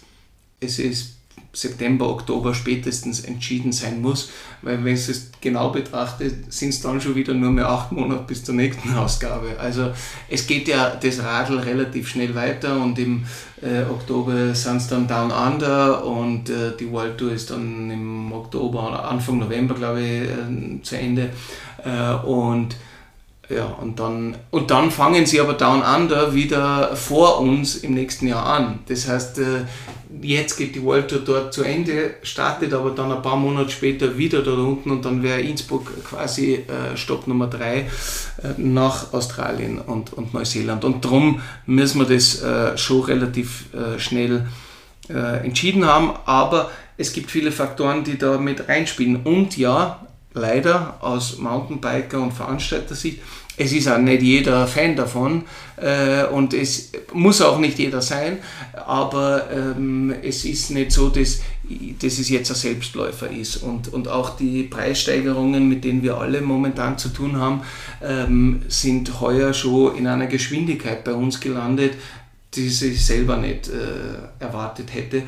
[0.60, 1.17] es ist
[1.60, 4.30] September, Oktober spätestens entschieden sein muss,
[4.62, 8.44] weil wenn es genau betrachtet, sind es dann schon wieder nur mehr acht Monate bis
[8.44, 9.58] zur nächsten Ausgabe.
[9.58, 9.90] Also
[10.28, 13.24] es geht ja das Radl relativ schnell weiter und im
[13.60, 18.32] äh, Oktober sind es dann Down Under und äh, die World Tour ist dann im
[18.32, 21.30] Oktober Anfang November, glaube ich, äh, zu Ende.
[21.84, 22.76] Äh, und
[23.48, 28.28] ja, und dann, und dann fangen sie aber Down Under wieder vor uns im nächsten
[28.28, 28.80] Jahr an.
[28.88, 29.64] Das heißt, äh,
[30.22, 34.16] jetzt geht die World Tour dort zu Ende, startet aber dann ein paar Monate später
[34.18, 37.86] wieder dort unten und dann wäre Innsbruck quasi äh, Stopp Nummer 3 äh,
[38.56, 40.84] nach Australien und, und Neuseeland.
[40.84, 42.42] Und darum müssen wir das
[42.80, 43.66] schon relativ
[43.98, 44.46] schnell
[45.08, 46.12] entschieden haben.
[46.24, 49.22] Aber es gibt viele Faktoren, die da mit reinspielen.
[49.22, 50.07] Und ja,
[50.38, 53.20] leider aus Mountainbiker und Veranstalter-Sicht
[53.58, 55.42] es ist auch nicht jeder Fan davon
[55.76, 58.38] äh, und es muss auch nicht jeder sein,
[58.86, 61.40] aber ähm, es ist nicht so, dass,
[62.00, 63.56] dass es jetzt ein Selbstläufer ist.
[63.56, 67.62] Und, und auch die Preissteigerungen, mit denen wir alle momentan zu tun haben,
[68.00, 71.94] ähm, sind heuer schon in einer Geschwindigkeit bei uns gelandet,
[72.54, 75.24] die ich selber nicht äh, erwartet hätte.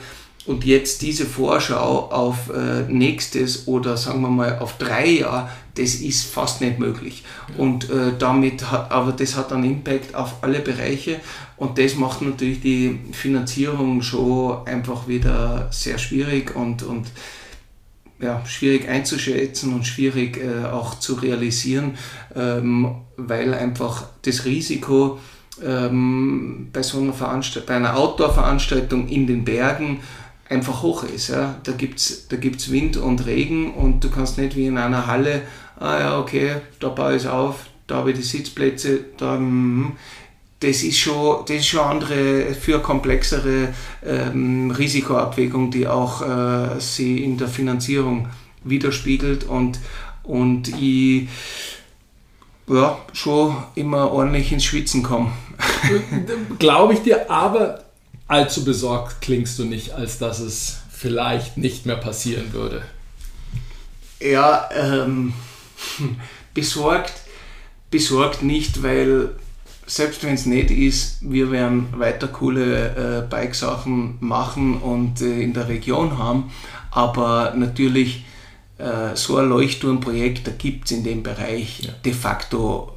[0.47, 5.97] Und jetzt diese Vorschau auf äh, nächstes oder sagen wir mal auf drei Jahre, das
[5.97, 7.25] ist fast nicht möglich.
[7.59, 11.21] Und äh, damit hat, aber das hat einen Impact auf alle Bereiche
[11.57, 17.07] und das macht natürlich die Finanzierung schon einfach wieder sehr schwierig und, und
[18.19, 21.99] ja, schwierig einzuschätzen und schwierig äh, auch zu realisieren,
[22.35, 25.19] ähm, weil einfach das Risiko
[25.63, 30.01] ähm, bei so einer, bei einer Outdoor-Veranstaltung in den Bergen
[30.51, 31.29] einfach hoch ist.
[31.29, 31.57] Ja.
[31.63, 35.07] Da gibt es da gibt's Wind und Regen und du kannst nicht wie in einer
[35.07, 35.43] Halle,
[35.79, 39.97] ah ja, okay, da baue ich es auf, da habe ich die Sitzplätze, da, mm,
[40.59, 43.69] das ist schon, das ist schon andere, für komplexere
[44.05, 48.29] ähm, Risikoabwägung, die auch äh, sie in der Finanzierung
[48.63, 49.79] widerspiegelt und,
[50.23, 51.29] und ich
[52.69, 55.33] ja, schon immer ordentlich ins Schwitzen komme.
[56.59, 57.85] Glaube ich dir, aber
[58.31, 62.83] allzu besorgt klingst du nicht, als dass es vielleicht nicht mehr passieren würde.
[64.21, 65.33] Ja, ähm,
[66.55, 67.13] besorgt,
[67.91, 69.31] besorgt nicht, weil
[69.87, 75.53] selbst wenn es nicht ist, wir werden weiter coole äh, Bike-Sachen machen und äh, in
[75.53, 76.53] der Region haben.
[76.93, 78.25] Aber natürlich,
[78.79, 81.93] äh, so ein Leuchtturmprojekt, da gibt es in dem Bereich ja.
[82.05, 82.93] de facto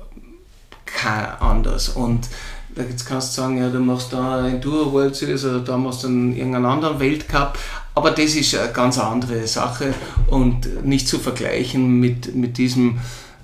[0.86, 1.90] kein anders.
[1.90, 2.30] Und
[2.76, 6.04] Jetzt kannst du sagen, ja, du machst da ein Tour World Series oder da machst
[6.04, 7.58] du einen, irgendeinen anderen Weltcup.
[7.96, 9.94] Aber das ist eine ganz andere Sache
[10.28, 12.98] und nicht zu vergleichen mit, mit diesem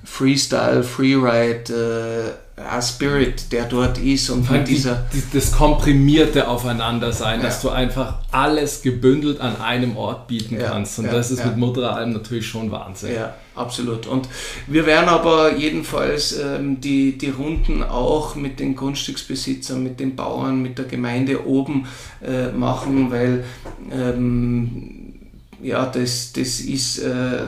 [0.04, 5.06] Freestyle, Freeride, äh, Spirit, der dort ist und von dieser.
[5.14, 7.45] Die, das komprimierte Aufeinandersein, ja.
[7.45, 11.00] dass du einfach alles gebündelt an einem Ort bieten ja, kannst.
[11.00, 13.16] Und ja, das ist mit Motorradalm natürlich schon Wahnsinn.
[13.16, 14.08] Ja, absolut.
[14.08, 14.28] Und
[14.68, 20.62] wir werden aber jedenfalls ähm, die, die Runden auch mit den Grundstücksbesitzern, mit den Bauern,
[20.62, 21.88] mit der Gemeinde oben
[22.22, 23.45] äh, machen, weil
[23.91, 25.14] ähm,
[25.62, 27.41] ja, das, das ist, äh,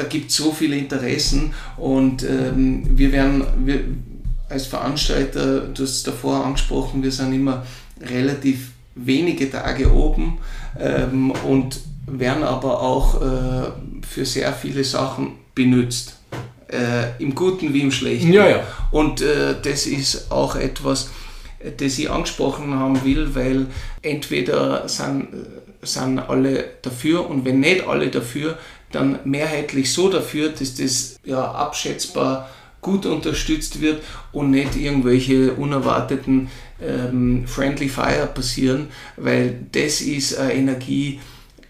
[0.00, 3.80] da gibt es so viele Interessen und ähm, wir werden, wir,
[4.48, 7.66] als Veranstalter, du hast es davor angesprochen, wir sind immer
[8.00, 10.38] relativ wenige Tage oben
[10.78, 13.70] ähm, und werden aber auch äh,
[14.08, 16.16] für sehr viele Sachen benutzt.
[16.68, 18.32] Äh, Im Guten wie im Schlechten.
[18.32, 18.62] Ja, ja.
[18.90, 21.10] Und äh, das ist auch etwas,
[21.76, 23.66] das ich angesprochen haben will, weil
[24.02, 25.28] entweder sind,
[25.82, 28.56] sind alle dafür und wenn nicht alle dafür,
[28.92, 32.48] dann mehrheitlich so dafür, dass das ja abschätzbar
[32.80, 36.48] gut unterstützt wird und nicht irgendwelche unerwarteten
[36.82, 41.20] ähm, Friendly Fire passieren, weil das ist eine Energie,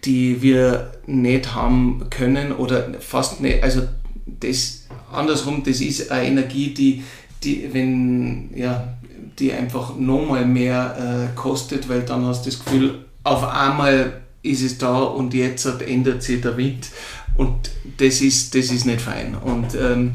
[0.05, 3.83] die wir nicht haben können oder fast nicht, also
[4.27, 7.05] das andersrum, das ist eine Energie, die,
[7.43, 8.95] die wenn, ja,
[9.39, 14.63] die einfach nochmal mehr äh, kostet, weil dann hast du das Gefühl, auf einmal ist
[14.63, 16.89] es da und jetzt ändert sich der Wind
[17.37, 19.35] und das ist, das ist nicht fein.
[19.35, 20.13] Und ähm,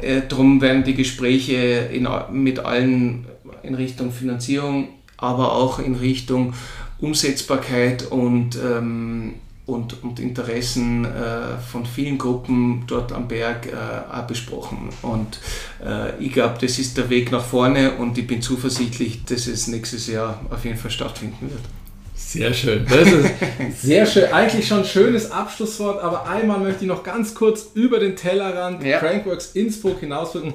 [0.00, 1.54] äh, darum werden die Gespräche
[1.92, 3.26] in, mit allen
[3.62, 6.54] in Richtung Finanzierung, aber auch in Richtung
[6.98, 9.34] Umsetzbarkeit und, ähm,
[9.66, 14.88] und, und Interessen äh, von vielen Gruppen dort am Berg äh, auch besprochen.
[15.02, 15.38] Und
[15.84, 19.68] äh, ich glaube, das ist der Weg nach vorne und ich bin zuversichtlich, dass es
[19.68, 21.81] nächstes Jahr auf jeden Fall stattfinden wird.
[22.26, 22.86] Sehr schön.
[22.88, 23.30] Das ist
[23.82, 24.32] sehr schön.
[24.32, 28.82] Eigentlich schon ein schönes Abschlusswort, aber einmal möchte ich noch ganz kurz über den Tellerrand
[28.82, 28.98] ja.
[28.98, 30.54] Crankworks Innsbruck hinauswirken.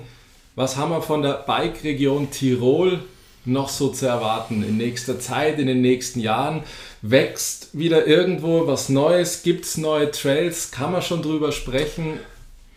[0.55, 2.99] Was haben wir von der Bike-Region Tirol
[3.45, 6.63] noch so zu erwarten in nächster Zeit, in den nächsten Jahren?
[7.03, 9.43] Wächst wieder irgendwo was Neues?
[9.43, 10.71] Gibt es neue Trails?
[10.71, 12.19] Kann man schon drüber sprechen?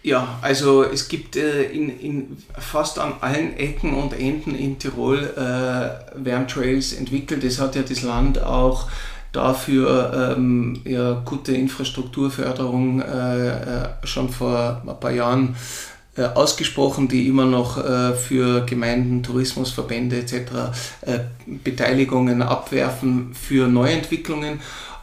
[0.02, 5.18] Ja, also es gibt äh, in, in fast an allen Ecken und Enden in Tirol
[5.18, 7.44] äh, werden Trails entwickelt.
[7.44, 8.88] Es hat ja das Land auch
[9.32, 15.54] dafür ähm, ja, gute Infrastrukturförderung äh, äh schon vor ein paar Jahren
[16.16, 20.34] äh, ausgesprochen, die immer noch äh, für Gemeinden, Tourismusverbände etc.
[21.62, 24.60] Beteiligungen abwerfen für Neuentwicklungen.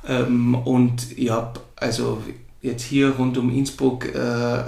[0.08, 2.24] Ähm, und ja, also
[2.68, 4.64] jetzt hier rund um Innsbruck äh,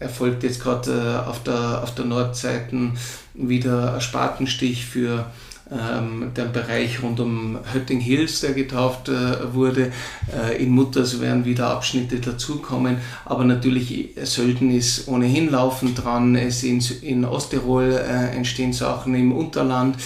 [0.00, 0.90] erfolgt jetzt gerade
[1.24, 2.92] äh, auf, der, auf der Nordseite
[3.34, 5.26] wieder ein Spatenstich für
[5.70, 9.92] ähm, der Bereich rund um Hötting Hills, der getauft äh, wurde.
[10.32, 16.34] Äh, in Mutters werden wieder Abschnitte dazukommen, aber natürlich Sölden ist ohnehin laufend dran.
[16.36, 19.96] Es in, in Osttirol äh, entstehen Sachen im Unterland.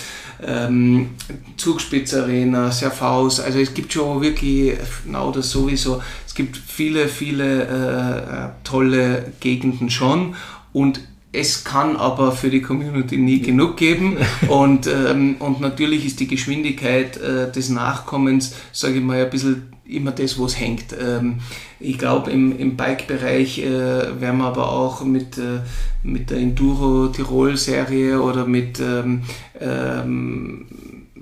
[0.45, 1.11] Ähm,
[1.57, 4.74] Zugspitzarena, Serfaus, also es gibt schon wirklich,
[5.07, 10.34] na oder sowieso, es gibt viele, viele äh, tolle Gegenden schon
[10.72, 11.01] und
[11.32, 14.18] es kann aber für die Community nie genug geben
[14.49, 19.76] und, ähm, und natürlich ist die Geschwindigkeit äh, des Nachkommens, sage ich mal, ein bisschen
[19.89, 20.95] immer das, wo es hängt.
[21.01, 21.37] Ähm,
[21.80, 25.61] ich glaube, im, im Bike-Bereich äh, werden wir aber auch mit, äh,
[26.03, 29.22] mit der Enduro Tirol-Serie oder mit, ähm,
[29.61, 30.66] ähm,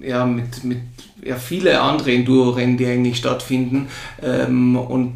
[0.00, 0.78] ja, mit, mit
[1.22, 3.88] ja, viele andere Enduro-Rennen, die eigentlich stattfinden.
[4.22, 5.14] Ähm, und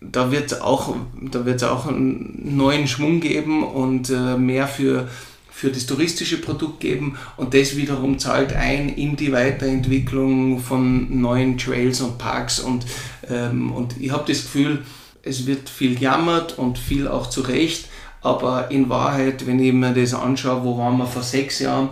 [0.00, 5.08] da wird es auch, auch einen neuen Schwung geben und äh, mehr für,
[5.56, 11.56] für das touristische Produkt geben und das wiederum zahlt ein in die Weiterentwicklung von neuen
[11.56, 12.84] Trails und Parks und,
[13.30, 14.82] ähm, und ich habe das Gefühl,
[15.22, 17.88] es wird viel jammert und viel auch zu Recht,
[18.20, 21.88] aber in Wahrheit, wenn ich mir das anschaue, wo waren wir vor sechs Jahren,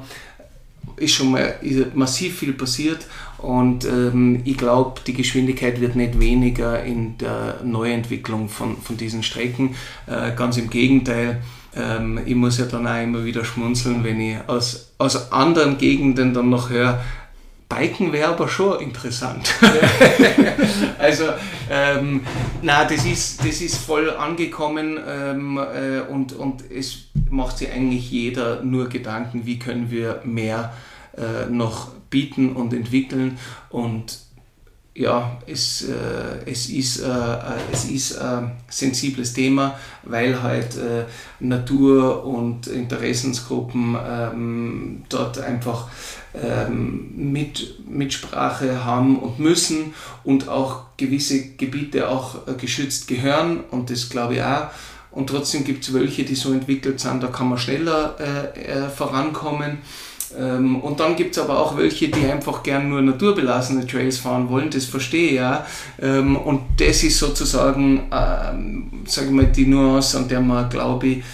[0.96, 1.54] ist schon mal
[1.94, 3.06] massiv viel passiert
[3.38, 9.22] und ähm, ich glaube, die Geschwindigkeit wird nicht weniger in der Neuentwicklung von, von diesen
[9.22, 9.74] Strecken.
[10.06, 11.42] Äh, ganz im Gegenteil.
[11.76, 16.34] Ähm, ich muss ja dann auch immer wieder schmunzeln, wenn ich aus, aus anderen Gegenden
[16.34, 17.00] dann noch höre,
[17.68, 19.52] Biken wäre aber schon interessant.
[20.98, 21.24] also,
[21.70, 22.20] ähm,
[22.62, 28.10] na, das ist, das ist voll angekommen ähm, äh, und, und es macht sich eigentlich
[28.10, 30.72] jeder nur Gedanken, wie können wir mehr
[31.16, 33.38] äh, noch bieten und entwickeln
[33.70, 34.18] und
[34.94, 37.08] ja, es, äh, es ist, äh,
[37.72, 41.04] es ist ein sensibles Thema, weil halt äh,
[41.40, 45.88] Natur und Interessensgruppen ähm, dort einfach
[46.34, 53.90] ähm, mit, Mitsprache haben und müssen und auch gewisse Gebiete auch äh, geschützt gehören und
[53.90, 54.68] das glaube ich auch.
[55.10, 58.88] Und trotzdem gibt es welche, die so entwickelt sind, da kann man schneller äh, äh,
[58.88, 59.78] vorankommen.
[60.38, 64.48] Ähm, und dann gibt es aber auch welche, die einfach gern nur naturbelassene Trails fahren
[64.48, 65.66] wollen, das verstehe ich ja.
[66.00, 71.06] Ähm, und das ist sozusagen, ähm, sage ich mal, die Nuance, an der man, glaube
[71.06, 71.24] ich,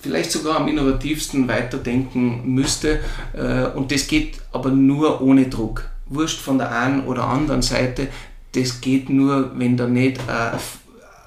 [0.00, 3.00] vielleicht sogar am innovativsten weiterdenken müsste.
[3.32, 5.84] Äh, und das geht aber nur ohne Druck.
[6.06, 8.08] Wurscht von der einen oder anderen Seite,
[8.52, 10.56] das geht nur, wenn da nicht äh,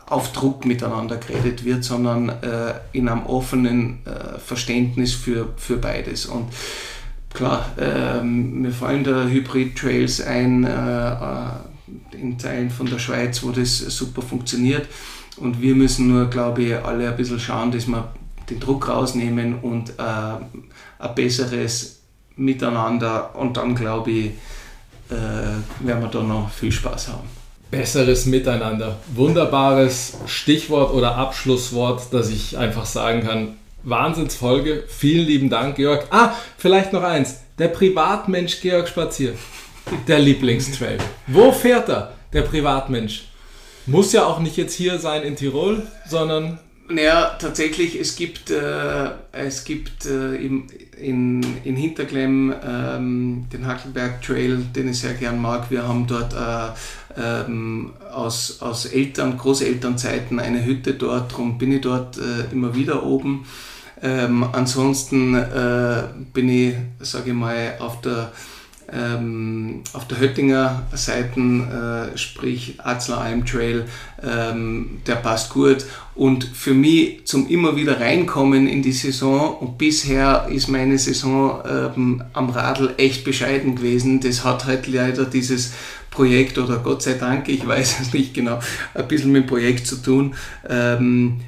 [0.08, 4.00] auf Druck miteinander geredet wird, sondern äh, in einem offenen
[4.46, 6.26] Verständnis für, für beides.
[6.26, 6.48] Und
[7.34, 11.48] klar, ähm, mir fallen da Hybrid-Trails ein äh, äh,
[12.12, 14.88] in Teilen von der Schweiz, wo das super funktioniert.
[15.38, 18.14] Und wir müssen nur, glaube ich, alle ein bisschen schauen, dass wir
[18.50, 19.94] den Druck rausnehmen und äh,
[21.00, 22.02] ein besseres
[22.36, 23.36] Miteinander.
[23.36, 24.26] Und dann, glaube ich,
[25.10, 25.16] äh,
[25.86, 27.28] werden wir da noch viel Spaß haben.
[27.70, 28.98] Besseres Miteinander.
[29.16, 34.84] Wunderbares Stichwort oder Abschlusswort, dass ich einfach sagen kann, Wahnsinnsfolge.
[34.88, 36.08] Vielen lieben Dank, Georg.
[36.12, 37.42] Ah, vielleicht noch eins.
[37.58, 39.34] Der Privatmensch Georg Spazier.
[40.08, 40.98] Der Lieblingstrail.
[41.28, 43.26] Wo fährt er, der Privatmensch?
[43.86, 46.60] Muss ja auch nicht jetzt hier sein in Tirol, sondern.
[46.88, 50.68] Naja, tatsächlich, es gibt, äh, es gibt äh, im,
[51.00, 55.72] in, in Hinterklemm ähm, den Hackelberg Trail, den ich sehr gern mag.
[55.72, 56.70] Wir haben dort äh,
[57.18, 63.04] ähm, aus, aus Eltern, Großelternzeiten eine Hütte dort, darum bin ich dort äh, immer wieder
[63.04, 63.46] oben.
[64.04, 68.32] Ähm, ansonsten äh, bin ich, sage ich mal, auf der,
[68.91, 73.86] ähm, auf der Höttinger Seite, äh, sprich Atzleralm Trail,
[74.24, 75.86] ähm, der passt gut.
[76.16, 81.62] Und für mich zum immer wieder reinkommen in die Saison, und bisher ist meine Saison
[81.70, 84.20] ähm, am Radl echt bescheiden gewesen.
[84.20, 85.74] Das hat halt leider dieses
[86.10, 88.60] Projekt oder Gott sei Dank, ich weiß es nicht genau,
[88.93, 90.36] ein bisschen mit dem Projekt zu tun.
[90.68, 91.39] Ähm,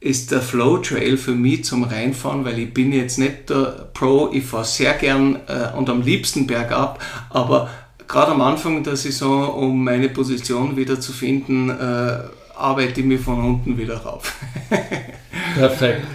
[0.00, 4.30] ist der Flow Trail für mich zum Reinfahren, weil ich bin jetzt nicht der Pro,
[4.32, 7.68] ich fahre sehr gern äh, und am liebsten bergab, aber
[8.08, 12.18] gerade am Anfang der Saison, um meine Position wieder zu finden, äh,
[12.56, 14.34] arbeite ich mir von unten wieder rauf.
[15.54, 16.06] Perfekt.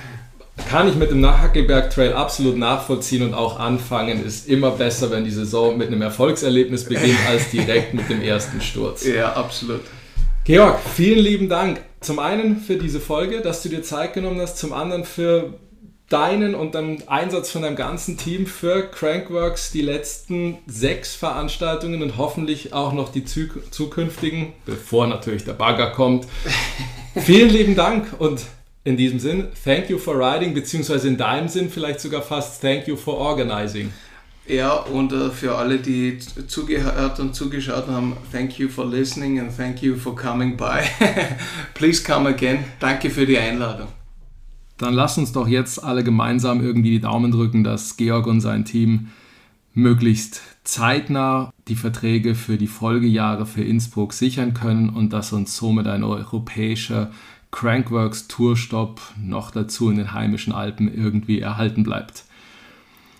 [0.69, 4.25] Kann ich mit dem Hackelberg Trail absolut nachvollziehen und auch anfangen.
[4.25, 8.61] Ist immer besser, wenn die Saison mit einem Erfolgserlebnis beginnt, als direkt mit dem ersten
[8.61, 9.05] Sturz.
[9.05, 9.81] Ja, absolut.
[10.45, 11.81] Georg, vielen lieben Dank.
[12.01, 15.55] Zum einen für diese Folge, dass du dir Zeit genommen hast, zum anderen für
[16.07, 22.17] deinen und den Einsatz von deinem ganzen Team für Crankworks die letzten sechs Veranstaltungen und
[22.17, 26.27] hoffentlich auch noch die zukünftigen, bevor natürlich der Bagger kommt.
[27.15, 28.41] Vielen lieben Dank und
[28.83, 32.87] in diesem Sinn, thank you for riding, beziehungsweise in deinem Sinn vielleicht sogar fast thank
[32.87, 33.91] you for organizing.
[34.47, 39.55] Ja, und uh, für alle, die zugehört und zugeschaut haben, thank you for listening and
[39.55, 40.81] thank you for coming by.
[41.73, 42.59] Please come again.
[42.79, 43.87] Danke für die Einladung.
[44.77, 48.65] Dann lass uns doch jetzt alle gemeinsam irgendwie die Daumen drücken, dass Georg und sein
[48.65, 49.07] Team
[49.73, 55.87] möglichst zeitnah die Verträge für die Folgejahre für Innsbruck sichern können und dass uns somit
[55.87, 57.11] ein europäischer
[57.51, 62.24] Crankworks Tourstopp noch dazu in den heimischen Alpen irgendwie erhalten bleibt.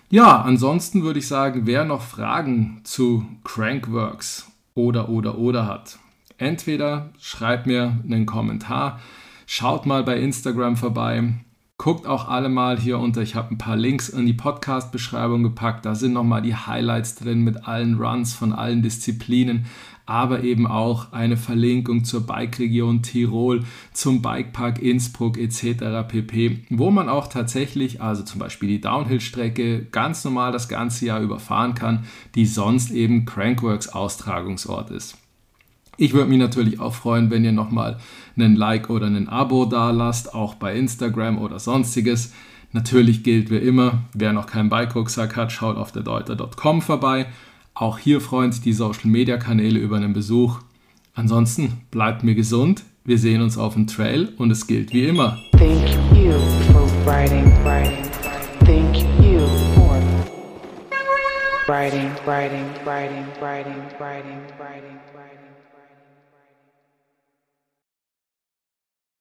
[0.10, 5.98] Ja, ansonsten würde ich sagen, wer noch Fragen zu Crankworks oder oder oder hat,
[6.38, 9.00] entweder schreibt mir einen Kommentar,
[9.48, 11.34] schaut mal bei Instagram vorbei,
[11.78, 15.86] guckt auch alle mal hier unter, ich habe ein paar Links in die Podcast-Beschreibung gepackt,
[15.88, 19.66] da sind nochmal die Highlights drin mit allen Runs von allen Disziplinen,
[20.06, 26.08] aber eben auch eine Verlinkung zur Bike-Region Tirol, zum Bikepark Innsbruck etc.
[26.08, 31.22] pp, wo man auch tatsächlich, also zum Beispiel die Downhill-Strecke, ganz normal das ganze Jahr
[31.22, 35.18] überfahren kann, die sonst eben Crankworks Austragungsort ist.
[35.98, 37.98] Ich würde mich natürlich auch freuen, wenn ihr nochmal
[38.36, 42.34] einen Like oder ein Abo da lasst, auch bei Instagram oder sonstiges.
[42.74, 47.28] Natürlich gilt wie immer, wer noch keinen Bike-Rucksack hat, schaut auf der deuter.com vorbei
[47.76, 50.62] auch hier freuen sich die Social Media Kanäle über einen Besuch.
[51.14, 55.38] Ansonsten bleibt mir gesund, wir sehen uns auf dem Trail und es gilt wie immer.
[55.52, 56.32] Thank you
[56.72, 58.10] for writing, writing,
[58.66, 59.46] Thank you
[59.76, 60.02] for
[61.68, 65.05] writing, writing, writing, writing, writing, writing.